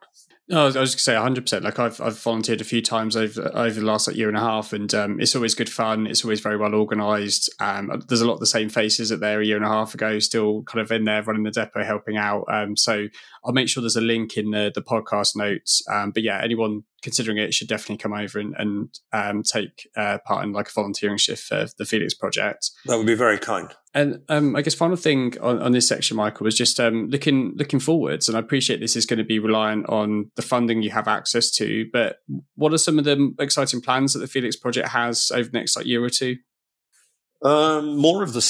[0.49, 1.65] No, I was, just going to say 100%.
[1.65, 4.41] Like I've, I've volunteered a few times over over the last like, year and a
[4.41, 6.07] half, and um, it's always good fun.
[6.07, 7.51] It's always very well organised.
[7.59, 9.93] Um, there's a lot of the same faces that there a year and a half
[9.93, 12.45] ago, still kind of in there running the depot, helping out.
[12.49, 13.09] Um, so
[13.45, 15.83] I'll make sure there's a link in the, the podcast notes.
[15.91, 20.19] Um, but yeah, anyone considering it should definitely come over and, and um, take uh,
[20.27, 22.73] part in like a volunteering shift for the Felix project.
[22.87, 23.73] That would be very kind.
[23.95, 27.53] And um, I guess final thing on, on, this section, Michael, was just um, looking
[27.55, 28.29] looking forwards.
[28.29, 31.49] And I appreciate this is going to be reliant on the funding you have access
[31.53, 31.89] to.
[31.93, 32.19] But
[32.57, 35.77] what are some of the exciting plans that the Felix project has over the next
[35.77, 36.39] like year or two?
[37.43, 38.43] Um, more of the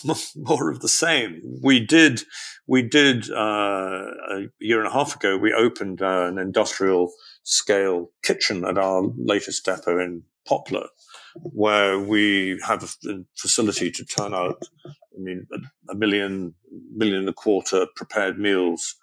[0.04, 1.42] more, more, of the same.
[1.62, 2.22] We did
[2.66, 5.36] we did uh, a year and a half ago.
[5.36, 10.88] We opened uh, an industrial scale kitchen at our latest depot in Poplar,
[11.34, 16.54] where we have a facility to turn out, I mean, a, a million,
[16.94, 18.96] million and a quarter prepared meals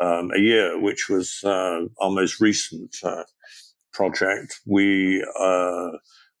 [0.00, 3.24] um, a year, which was uh, our most recent uh,
[3.92, 4.60] project.
[4.66, 5.90] We uh,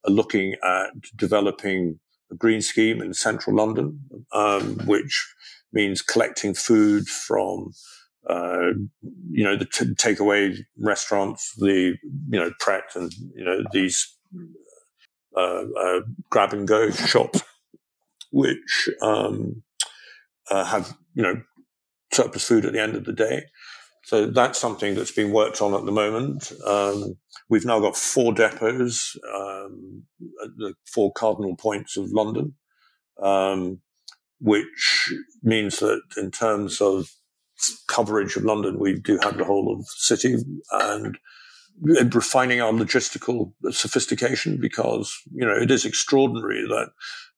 [0.04, 1.98] are looking at developing
[2.30, 4.00] a green scheme in central London,
[4.32, 5.34] um, which
[5.72, 7.72] means collecting food from
[8.28, 8.72] uh,
[9.30, 11.96] you know, the t- takeaway restaurants, the,
[12.28, 14.14] you know, Pret and, you know, these,
[15.36, 17.42] uh, uh, grab and go shops,
[18.30, 19.62] which, um,
[20.50, 21.40] uh, have, you know,
[22.12, 23.44] surplus food at the end of the day.
[24.02, 26.52] So that's something that's being worked on at the moment.
[26.66, 27.16] Um,
[27.48, 30.04] we've now got four depots, um,
[30.42, 32.54] at the four cardinal points of London,
[33.22, 33.80] um,
[34.40, 37.10] which means that in terms of
[37.88, 40.36] coverage of London, we do have the whole of the city,
[40.72, 41.18] and
[42.12, 46.90] refining our logistical sophistication because you know it is extraordinary that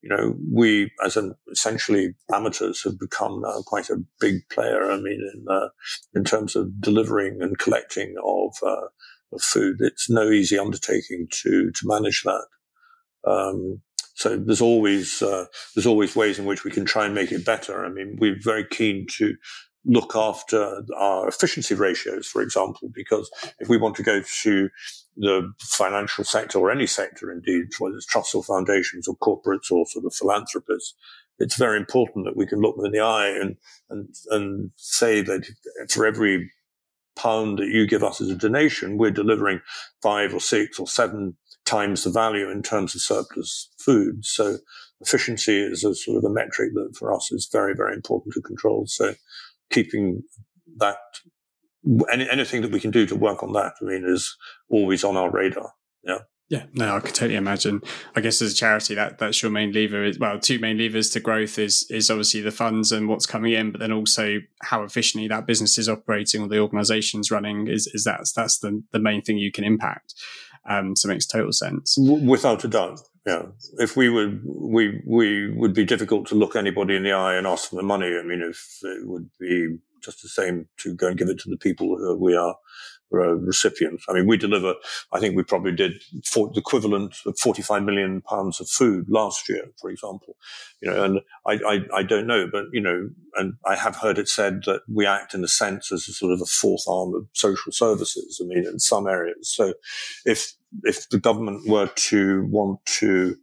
[0.03, 4.91] you know we as an essentially amateurs have become uh, quite a big player.
[4.91, 5.69] I mean, in uh,
[6.15, 8.89] in terms of delivering and collecting of, uh,
[9.33, 12.47] of food, it's no easy undertaking to to manage that.
[13.25, 13.83] Um,
[14.15, 17.47] so there's always uh, there's always ways in which we can try and make it
[17.47, 17.85] better.
[17.85, 19.35] I mean, we're very keen to
[19.85, 24.69] look after our efficiency ratios, for example, because if we want to go to
[25.17, 29.87] the financial sector or any sector indeed, whether it's trusts or foundations or corporates or
[29.87, 30.95] sort of philanthropists,
[31.39, 33.57] it's very important that we can look them in the eye and,
[33.91, 35.47] and, and say that
[35.91, 36.51] for every
[37.17, 39.61] pound that you give us as a donation, we're delivering
[40.03, 44.25] five or six or seven times the value in terms of surplus food.
[44.25, 44.59] So
[45.01, 48.41] efficiency is a sort of a metric that for us is very, very important to
[48.41, 48.85] control.
[48.87, 49.15] So
[49.71, 50.23] keeping
[50.79, 50.97] that
[52.13, 54.37] any, anything that we can do to work on that, I mean, is
[54.69, 55.73] always on our radar.
[56.03, 56.19] Yeah.
[56.49, 57.81] Yeah, no, I could totally imagine.
[58.15, 60.05] I guess as a charity, that that's your main lever.
[60.05, 63.55] Is, well, two main levers to growth is is obviously the funds and what's coming
[63.55, 67.69] in, but then also how efficiently that business is operating or the organisation's running.
[67.69, 70.13] Is is that that's the the main thing you can impact.
[70.69, 71.97] Um, so it makes total sense.
[71.99, 73.45] Without a doubt, yeah.
[73.79, 77.47] If we would, we we would be difficult to look anybody in the eye and
[77.47, 78.15] ask for the money.
[78.19, 81.51] I mean, if it would be just the same to go and give it to
[81.51, 82.57] the people who we are
[83.15, 84.07] uh, recipients.
[84.09, 84.75] I mean, we deliver,
[85.13, 89.51] I think we probably did for the equivalent of 45 million pounds of food last
[89.51, 90.37] year, for example,
[90.81, 94.19] you know, and I, I, I, don't know, but, you know, and I have heard
[94.19, 97.15] it said that we act in a sense as a sort of a fourth arm
[97.15, 98.41] of social services.
[98.43, 99.53] I mean, in some areas.
[99.55, 99.75] So
[100.25, 103.37] if, if the government were to want to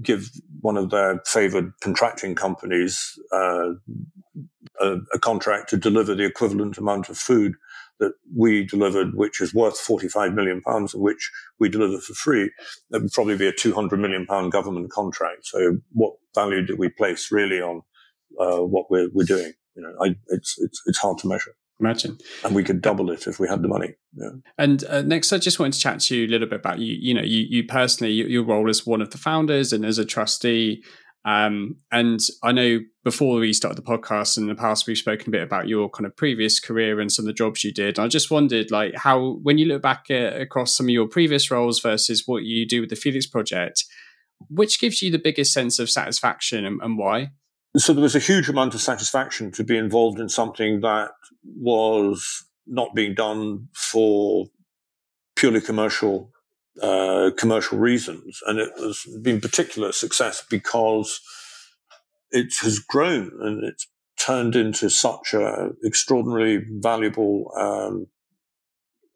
[0.00, 3.70] give one of their favored contracting companies uh,
[4.80, 7.54] a, a, contract to deliver the equivalent amount of food
[8.00, 12.50] that we delivered, which is worth 45 million pounds and which we deliver for free,
[12.90, 15.46] that would probably be a 200 million pound government contract.
[15.46, 17.82] So what value do we place really on
[18.40, 19.52] uh, what we're, we're doing?
[19.76, 22.18] You know, I, it's, it's, it's hard to measure imagine.
[22.44, 23.94] And we could double it if we had the money.
[24.14, 24.30] Yeah.
[24.56, 26.96] And uh, next, I just wanted to chat to you a little bit about you.
[26.98, 30.04] You know, you, you personally, your role as one of the founders and as a
[30.04, 30.82] trustee.
[31.24, 35.30] Um, and I know before we started the podcast in the past, we've spoken a
[35.30, 37.98] bit about your kind of previous career and some of the jobs you did.
[37.98, 41.50] I just wondered, like, how when you look back at, across some of your previous
[41.50, 43.84] roles versus what you do with the Felix Project,
[44.48, 47.30] which gives you the biggest sense of satisfaction and, and why?
[47.76, 51.12] So there was a huge amount of satisfaction to be involved in something that
[51.58, 54.46] was not being done for
[55.36, 56.30] purely commercial
[56.80, 61.20] uh, commercial reasons, and it has been particular success because
[62.30, 63.86] it has grown and it's
[64.18, 68.06] turned into such a extraordinarily valuable um,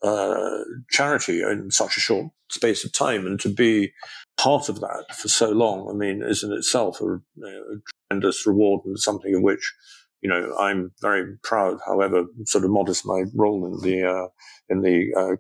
[0.03, 3.93] uh, charity in such a short space of time, and to be
[4.37, 8.83] part of that for so long, I mean, is in itself a, a tremendous reward
[8.85, 9.73] and something of which
[10.21, 11.79] you know I'm very proud.
[11.87, 14.29] However, sort of modest my role in the uh,
[14.69, 15.37] in the uh,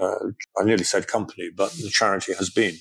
[0.00, 2.74] uh, I nearly said company, but the charity has been.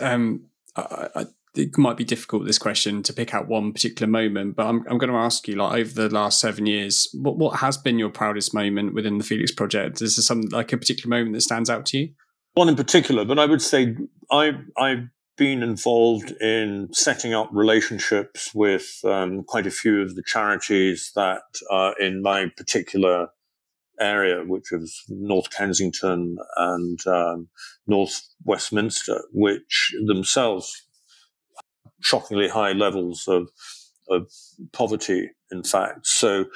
[0.00, 1.24] Um, I, I,
[1.54, 4.96] it might be difficult this question to pick out one particular moment, but I'm, I'm
[4.96, 8.08] going to ask you, like over the last seven years, what what has been your
[8.08, 10.00] proudest moment within the Felix project?
[10.00, 12.08] Is there some like a particular moment that stands out to you?
[12.54, 13.96] One in particular, but I would say
[14.30, 20.22] I I've been involved in setting up relationships with um, quite a few of the
[20.22, 23.28] charities that are in my particular
[23.98, 27.48] area, which is North Kensington and um,
[27.86, 30.86] North Westminster, which themselves
[32.00, 33.48] shockingly high levels of,
[34.10, 34.30] of
[34.72, 36.06] poverty, in fact.
[36.06, 36.46] So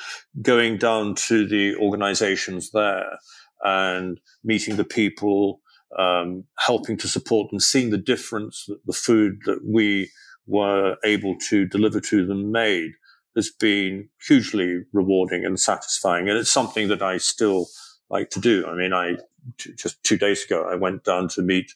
[0.43, 3.19] going down to the organizations there
[3.63, 5.61] and meeting the people,
[5.99, 10.11] um, helping to support them, seeing the difference that the food that we
[10.47, 12.93] were able to deliver to them made
[13.35, 16.29] has been hugely rewarding and satisfying.
[16.29, 17.67] And it's something that I still
[18.09, 18.67] like to do.
[18.67, 19.17] I mean, I
[19.59, 21.73] t- just two days ago, I went down to meet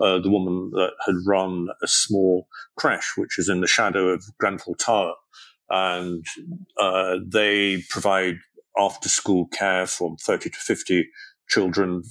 [0.00, 4.24] uh, the woman that had run a small creche, which is in the shadow of
[4.38, 5.14] Grenfell Tower.
[5.70, 6.24] And
[6.80, 8.38] uh, they provide
[8.78, 11.08] after school care from 30 to 50
[11.48, 12.02] children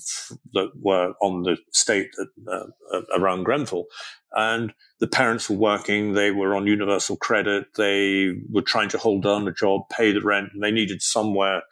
[0.53, 3.86] that were on the state at, uh, around Grenfell.
[4.31, 6.13] And the parents were working.
[6.13, 7.67] They were on universal credit.
[7.75, 11.63] They were trying to hold down a job, pay the rent, and they needed somewhere,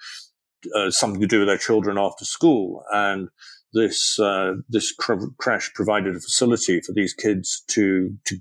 [0.75, 2.83] uh, something to do with their children after school.
[2.91, 3.29] And
[3.73, 8.37] this, uh, this creche provided a facility for these kids to, to,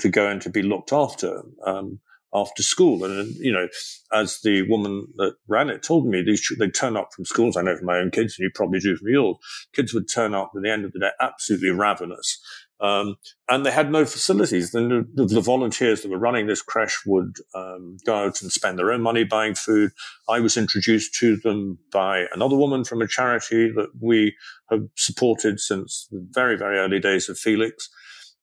[0.00, 1.42] to go and to be looked after.
[1.64, 2.00] Um,
[2.34, 3.04] after school.
[3.04, 3.68] And, you know,
[4.12, 7.56] as the woman that ran it told me, these, they'd turn up from schools.
[7.56, 9.36] I know from my own kids, and you probably do from yours.
[9.74, 12.40] Kids would turn up at the end of the day absolutely ravenous.
[12.80, 13.16] Um,
[13.48, 14.70] and they had no facilities.
[14.70, 18.78] The, the, the, volunteers that were running this creche would um, go out and spend
[18.78, 19.90] their own money buying food.
[20.28, 24.36] I was introduced to them by another woman from a charity that we
[24.70, 27.88] have supported since the very, very early days of Felix.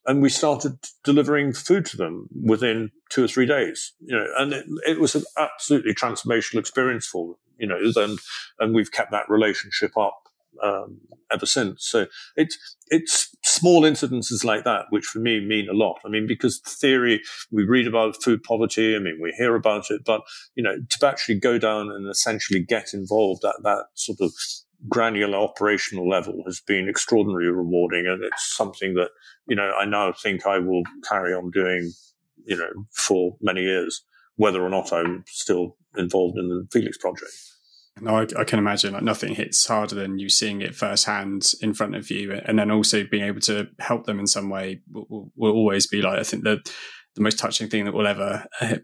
[0.08, 4.54] And we started delivering food to them within two or three days, you know, and
[4.54, 8.20] it, it was an absolutely transformational experience for them, you know, and,
[8.60, 10.26] and we've kept that relationship up
[10.64, 11.00] um,
[11.32, 11.86] ever since.
[11.86, 15.98] So it's it's small incidences like that which for me mean a lot.
[16.06, 18.96] I mean, because theory we read about food poverty.
[18.96, 20.22] I mean, we hear about it, but
[20.56, 24.34] you know, to actually go down and essentially get involved at that sort of
[24.90, 29.10] granular operational level has been extraordinarily rewarding, and it's something that
[29.48, 31.92] you know I now think I will carry on doing.
[32.48, 34.04] You know, for many years,
[34.36, 37.32] whether or not I'm still involved in the Felix project.
[38.02, 41.74] No, I, I, can imagine like nothing hits harder than you seeing it firsthand in
[41.74, 45.32] front of you, and then also being able to help them in some way will,
[45.36, 46.60] will, always be like I think the
[47.16, 48.76] the most touching thing that will ever uh,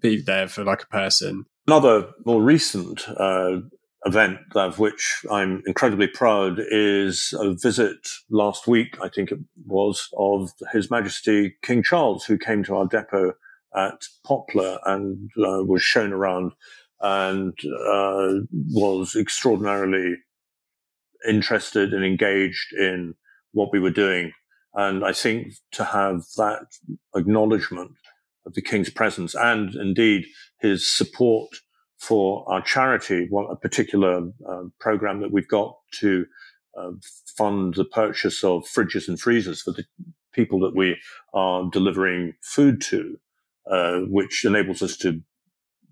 [0.00, 1.44] be there for like a person.
[1.66, 3.58] Another more recent uh,
[4.06, 10.08] event of which I'm incredibly proud is a visit last week, I think it was,
[10.16, 13.32] of His Majesty King Charles, who came to our depot
[13.74, 16.52] at Poplar and uh, was shown around
[17.00, 18.34] and uh,
[18.72, 20.16] was extraordinarily
[21.28, 23.14] interested and engaged in
[23.52, 24.32] what we were doing.
[24.74, 26.66] And I think to have that
[27.14, 27.92] acknowledgement
[28.46, 30.26] of the King's presence and indeed
[30.60, 31.48] his support
[31.98, 36.26] for our charity, one, a particular uh, program that we've got to
[36.78, 36.90] uh,
[37.36, 39.84] fund the purchase of fridges and freezers for the
[40.32, 40.96] people that we
[41.32, 43.16] are delivering food to,
[43.70, 45.20] uh, which enables us to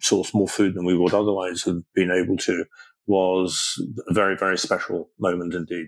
[0.00, 2.64] source more food than we would otherwise have been able to
[3.06, 5.86] was a very, very special moment indeed.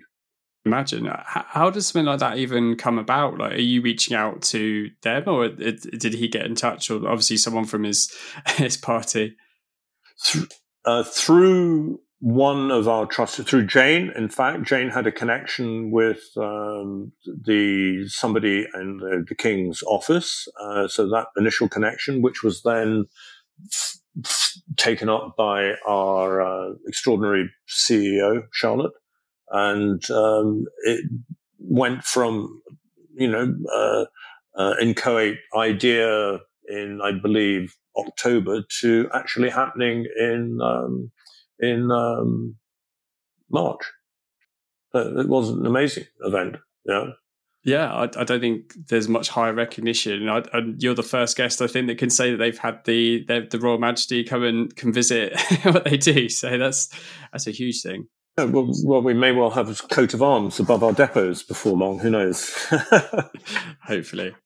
[0.64, 3.38] Imagine how does something like that even come about?
[3.38, 7.36] Like, are you reaching out to them, or did he get in touch, or obviously
[7.36, 8.12] someone from his
[8.56, 9.36] his party?
[10.84, 14.10] Uh, through one of our trusted, through Jane.
[14.16, 20.48] In fact, Jane had a connection with um, the somebody in the, the King's office.
[20.60, 23.06] Uh, so that initial connection, which was then
[24.76, 28.92] taken up by our uh, extraordinary CEO, Charlotte.
[29.50, 31.04] And um, it
[31.58, 32.62] went from,
[33.14, 34.04] you know, uh,
[34.58, 41.10] uh, inchoate idea in, I believe, October to actually happening in um,
[41.58, 42.56] in um,
[43.50, 43.82] March.
[44.94, 46.56] it was an amazing event.
[46.84, 47.10] Yeah.
[47.64, 50.28] Yeah, I, I, don't think there's much higher recognition.
[50.28, 50.44] I,
[50.78, 53.78] you're the first guest I think that can say that they've had the the Royal
[53.78, 56.28] Majesty come and come visit what they do.
[56.28, 56.88] So that's
[57.32, 58.06] that's a huge thing.
[58.38, 61.76] Yeah, well, well, we may well have a coat of arms above our depots before
[61.76, 61.98] long.
[61.98, 62.54] Who knows?
[63.82, 64.36] Hopefully.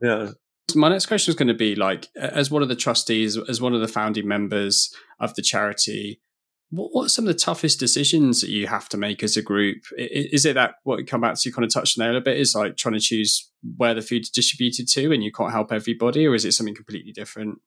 [0.00, 0.30] Yeah.
[0.74, 3.74] My next question is going to be like, as one of the trustees, as one
[3.74, 6.20] of the founding members of the charity,
[6.70, 9.42] what, what are some of the toughest decisions that you have to make as a
[9.42, 9.82] group?
[9.98, 12.24] Is it that what come back to, you kind of touched on there a little
[12.24, 15.72] bit, is like trying to choose where the food's distributed to and you can't help
[15.72, 17.58] everybody, or is it something completely different?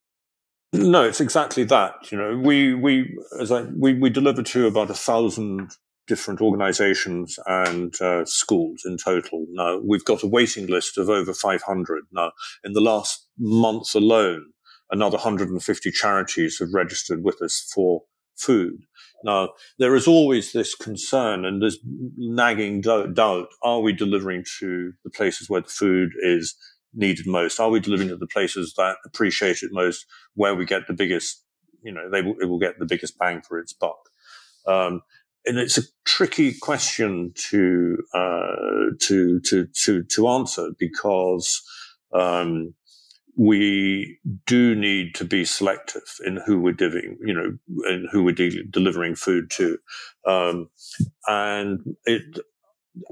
[0.73, 2.11] No, it's exactly that.
[2.11, 5.71] You know, we we as I we we deliver to about a thousand
[6.07, 9.45] different organizations and uh, schools in total.
[9.51, 12.03] Now we've got a waiting list of over 500.
[12.11, 12.31] Now
[12.63, 14.51] in the last month alone,
[14.91, 18.03] another 150 charities have registered with us for
[18.37, 18.85] food.
[19.23, 19.49] Now,
[19.79, 21.79] there is always this concern and this
[22.17, 23.47] nagging doubt.
[23.63, 26.55] Are we delivering to the places where the food is
[26.93, 27.59] needed most?
[27.59, 31.43] Are we delivering to the places that appreciate it most, where we get the biggest,
[31.81, 33.97] you know, they will, it will get the biggest bang for its buck?
[34.67, 35.01] Um,
[35.45, 41.61] and it's a tricky question to, uh, to, to, to, to answer because,
[42.13, 42.73] um,
[43.37, 48.33] we do need to be selective in who we're giving, you know, and who we're
[48.33, 49.77] de- delivering food to.
[50.25, 50.69] Um,
[51.27, 52.39] and it,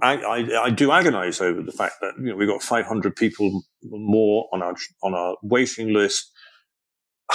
[0.01, 3.63] I, I, I, do agonize over the fact that, you know, we've got 500 people
[3.83, 6.31] more on our, on our waiting list.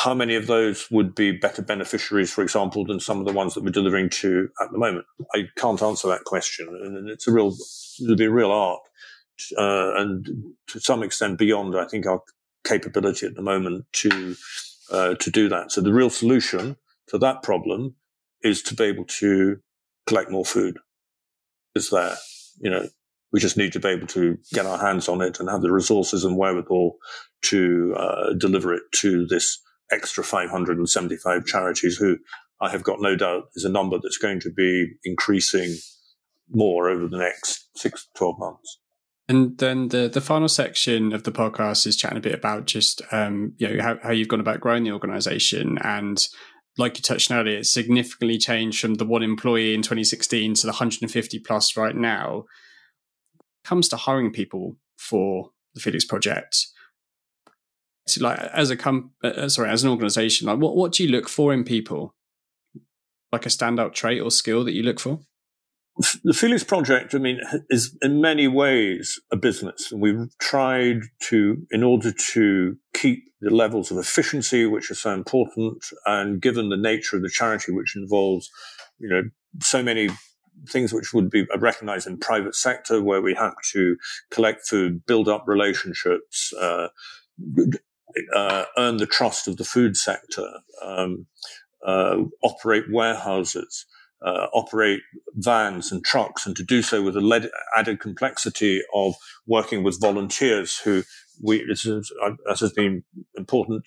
[0.04, 3.54] How many of those would be better beneficiaries, for example, than some of the ones
[3.54, 5.06] that we're delivering to at the moment?
[5.34, 6.68] I can't answer that question.
[6.68, 7.52] And it's a real,
[8.00, 8.80] it'll be a real art.
[9.56, 10.26] Uh, and
[10.68, 12.22] to some extent beyond, I think, our
[12.64, 14.36] capability at the moment to
[14.92, 15.72] uh, to do that.
[15.72, 16.76] So the real solution
[17.08, 17.96] to that problem
[18.42, 19.58] is to be able to
[20.06, 20.78] collect more food.
[21.74, 22.16] Is there,
[22.60, 22.88] you know,
[23.30, 25.72] We just need to be able to get our hands on it and have the
[25.72, 26.96] resources and wherewithal
[27.42, 29.60] to uh, deliver it to this
[29.90, 32.18] extra 575 charities who
[32.60, 35.76] I have got no doubt is a number that's going to be increasing
[36.50, 38.80] more over the next six to 12 months.
[39.30, 43.02] And then the the final section of the podcast is chatting a bit about just
[43.12, 46.26] um, you know how, how you've gone about growing the organization and
[46.78, 50.62] like you touched on earlier, it's significantly changed from the one employee in 2016 to
[50.62, 52.44] the 150 plus right now.
[53.64, 56.68] Comes to hiring people for the Felix project.
[58.16, 61.28] Like as a com- uh, sorry, as an organization, like what, what do you look
[61.28, 62.14] for in people?
[63.32, 65.20] Like a standout trait or skill that you look for?
[66.24, 67.40] the Felix project, I mean,
[67.70, 69.90] is in many ways a business.
[69.90, 75.12] And we've tried to, in order to keep the levels of efficiency, which are so
[75.12, 78.50] important, and given the nature of the charity, which involves,
[78.98, 79.22] you know,
[79.60, 80.08] so many
[80.68, 83.96] things which would be recognized in private sector, where we have to
[84.30, 86.88] collect food, build up relationships, uh,
[88.34, 90.48] uh, earn the trust of the food sector,
[90.82, 91.26] um,
[91.86, 93.86] uh, operate warehouses
[94.24, 95.00] uh, operate
[95.34, 99.14] vans and trucks and to do so with the added complexity of
[99.46, 101.02] working with volunteers who
[101.40, 103.04] we, as has been
[103.36, 103.84] important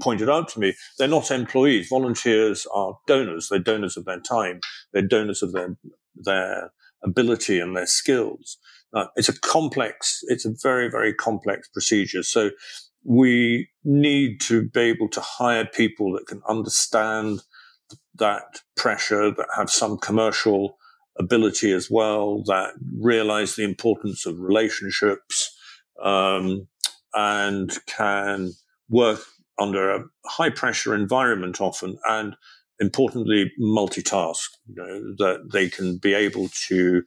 [0.00, 1.88] pointed out to me, they're not employees.
[1.88, 3.48] Volunteers are donors.
[3.48, 4.60] They're donors of their time.
[4.92, 5.76] They're donors of their,
[6.14, 6.72] their
[7.02, 8.58] ability and their skills.
[8.94, 12.22] Uh, it's a complex, it's a very, very complex procedure.
[12.22, 12.50] So
[13.06, 17.40] we need to be able to hire people that can understand
[18.16, 20.76] that pressure, that have some commercial
[21.18, 25.56] ability as well, that realize the importance of relationships,
[26.02, 26.66] um,
[27.14, 28.52] and can
[28.88, 29.20] work
[29.58, 32.36] under a high pressure environment often and
[32.78, 37.02] importantly multitask you know that they can be able to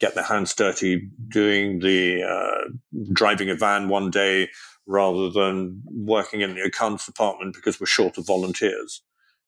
[0.00, 2.68] get their hands dirty doing the uh,
[3.12, 4.48] driving a van one day
[4.86, 9.02] rather than working in the accounts department because we're short of volunteers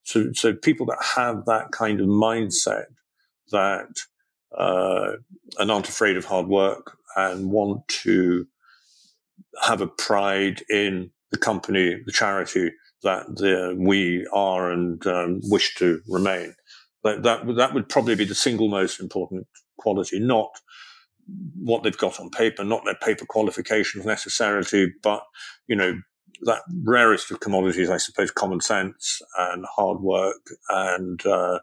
[0.07, 2.87] so, so people that have that kind of mindset
[3.51, 3.89] that
[4.57, 5.14] uh,
[5.59, 8.47] and aren't afraid of hard work and want to
[9.62, 12.70] have a pride in the company, the charity
[13.03, 16.55] that the, we are and um, wish to remain.
[17.03, 20.61] That, that that would probably be the single most important quality, not
[21.57, 25.22] what they've got on paper, not their paper qualifications necessarily, but
[25.66, 26.01] you know
[26.43, 31.61] that rarest of commodities, I suppose, common sense and hard work and uh,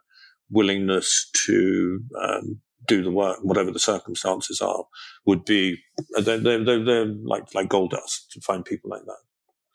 [0.49, 4.86] willingness to um, do the work, whatever the circumstances are,
[5.26, 5.80] would be
[6.22, 9.18] they're, they're, they're, like like gold dust to find people like that.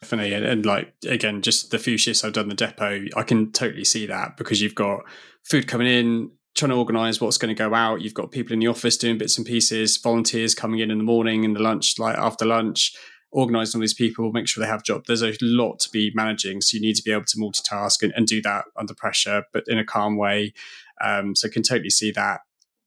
[0.01, 3.53] Definitely, and, and like again, just the few shifts I've done the depot, I can
[3.53, 5.01] totally see that because you've got
[5.45, 8.03] food coming in, trying to organize what's going to go out.
[8.03, 11.05] You've got people in the office doing bits and pieces, volunteers coming in in the
[11.05, 12.95] morning, and the lunch, like after lunch
[13.31, 15.05] organize all these people, make sure they have jobs.
[15.07, 16.61] There's a lot to be managing.
[16.61, 19.65] So you need to be able to multitask and, and do that under pressure, but
[19.67, 20.55] in a calm way.
[21.03, 22.41] Um, so I can totally see that.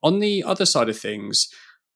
[0.04, 1.48] On the other side of things,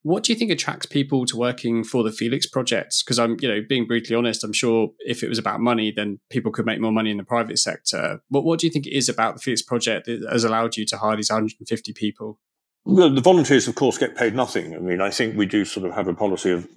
[0.05, 3.01] what do you think attracts people to working for the Felix projects?
[3.01, 6.19] Because I'm, you know, being brutally honest, I'm sure if it was about money, then
[6.29, 8.21] people could make more money in the private sector.
[8.29, 10.85] But what do you think it is about the Felix project that has allowed you
[10.85, 12.39] to hire these 150 people?
[12.83, 14.75] Well, the volunteers, of course, get paid nothing.
[14.75, 16.67] I mean, I think we do sort of have a policy of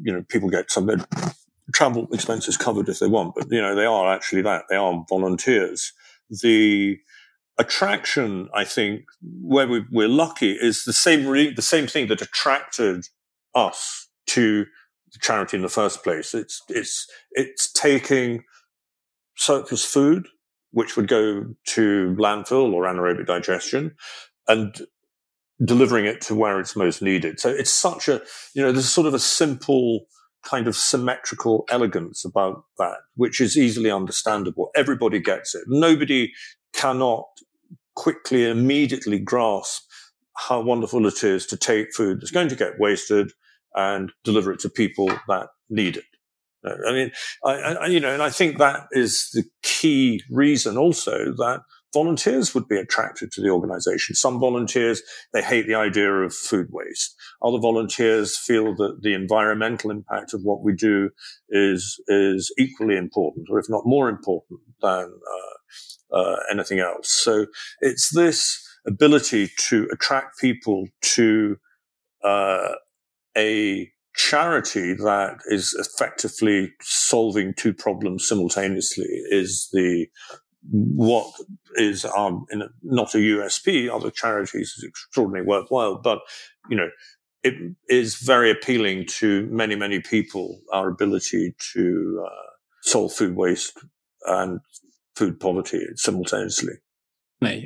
[0.00, 0.88] you know, people get some
[1.74, 4.64] travel expenses covered if they want, but you know, they are actually that.
[4.70, 5.92] They are volunteers.
[6.30, 6.98] The
[7.58, 12.22] attraction, I think, where we, are lucky is the same, re- the same thing that
[12.22, 13.06] attracted
[13.54, 14.66] us to
[15.12, 16.34] the charity in the first place.
[16.34, 18.44] It's, it's, it's taking
[19.36, 20.26] surplus food,
[20.72, 23.94] which would go to landfill or anaerobic digestion
[24.48, 24.76] and
[25.64, 27.40] delivering it to where it's most needed.
[27.40, 28.20] So it's such a,
[28.54, 30.06] you know, there's sort of a simple
[30.44, 34.70] kind of symmetrical elegance about that, which is easily understandable.
[34.76, 35.64] Everybody gets it.
[35.66, 36.32] Nobody
[36.72, 37.24] cannot
[37.96, 39.82] quickly, immediately grasp
[40.36, 43.32] how wonderful it is to take food that's going to get wasted
[43.74, 46.04] and deliver it to people that need it.
[46.64, 47.10] Uh, I mean,
[47.44, 51.62] I, I, you know, and I think that is the key reason also that
[51.92, 54.14] volunteers would be attracted to the organization.
[54.14, 57.14] Some volunteers, they hate the idea of food waste.
[57.42, 61.10] Other volunteers feel that the environmental impact of what we do
[61.48, 65.12] is, is equally important, or if not more important than
[66.12, 67.08] uh, uh, anything else.
[67.24, 67.46] So
[67.80, 71.56] it's this ability to attract people to
[72.24, 72.68] uh,
[73.36, 80.06] a charity that is effectively solving two problems simultaneously is the
[80.70, 81.32] what
[81.76, 83.90] is um, a, not a USP.
[83.94, 86.20] Other charities is extraordinarily worthwhile, but
[86.68, 86.90] you know,
[87.42, 87.54] it
[87.88, 92.50] is very appealing to many, many people, our ability to uh,
[92.82, 93.78] solve food waste
[94.26, 94.60] and
[95.14, 96.74] food poverty simultaneously.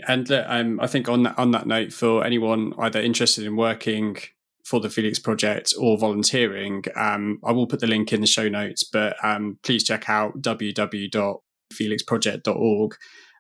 [0.07, 4.17] And um, I think on that, on that note, for anyone either interested in working
[4.65, 8.49] for the Felix Project or volunteering, um, I will put the link in the show
[8.49, 8.85] notes.
[8.85, 10.43] But um, please check out
[11.73, 12.97] www.felixproject.org.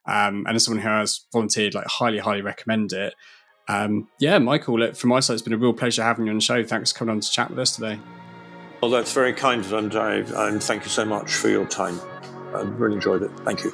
[0.06, 3.14] Um, and as someone who has volunteered, like highly, highly recommend it.
[3.68, 6.38] Um, yeah, Michael, look, from my side, it's been a real pleasure having you on
[6.38, 6.64] the show.
[6.64, 8.00] Thanks for coming on to chat with us today.
[8.80, 10.14] Well, that's very kind, of and, I,
[10.48, 12.00] and thank you so much for your time.
[12.54, 13.30] I really enjoyed it.
[13.44, 13.72] Thank you.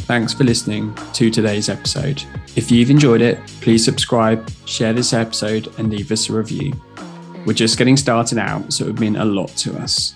[0.00, 2.22] Thanks for listening to today's episode.
[2.54, 6.72] If you've enjoyed it, please subscribe, share this episode, and leave us a review.
[7.44, 10.14] We're just getting started out, so it would mean a lot to us.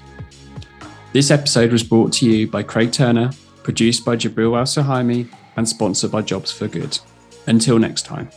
[1.12, 3.32] This episode was brought to you by Craig Turner,
[3.62, 6.98] produced by Jabril Al Sahimi, and sponsored by Jobs for Good.
[7.46, 8.30] Until next time.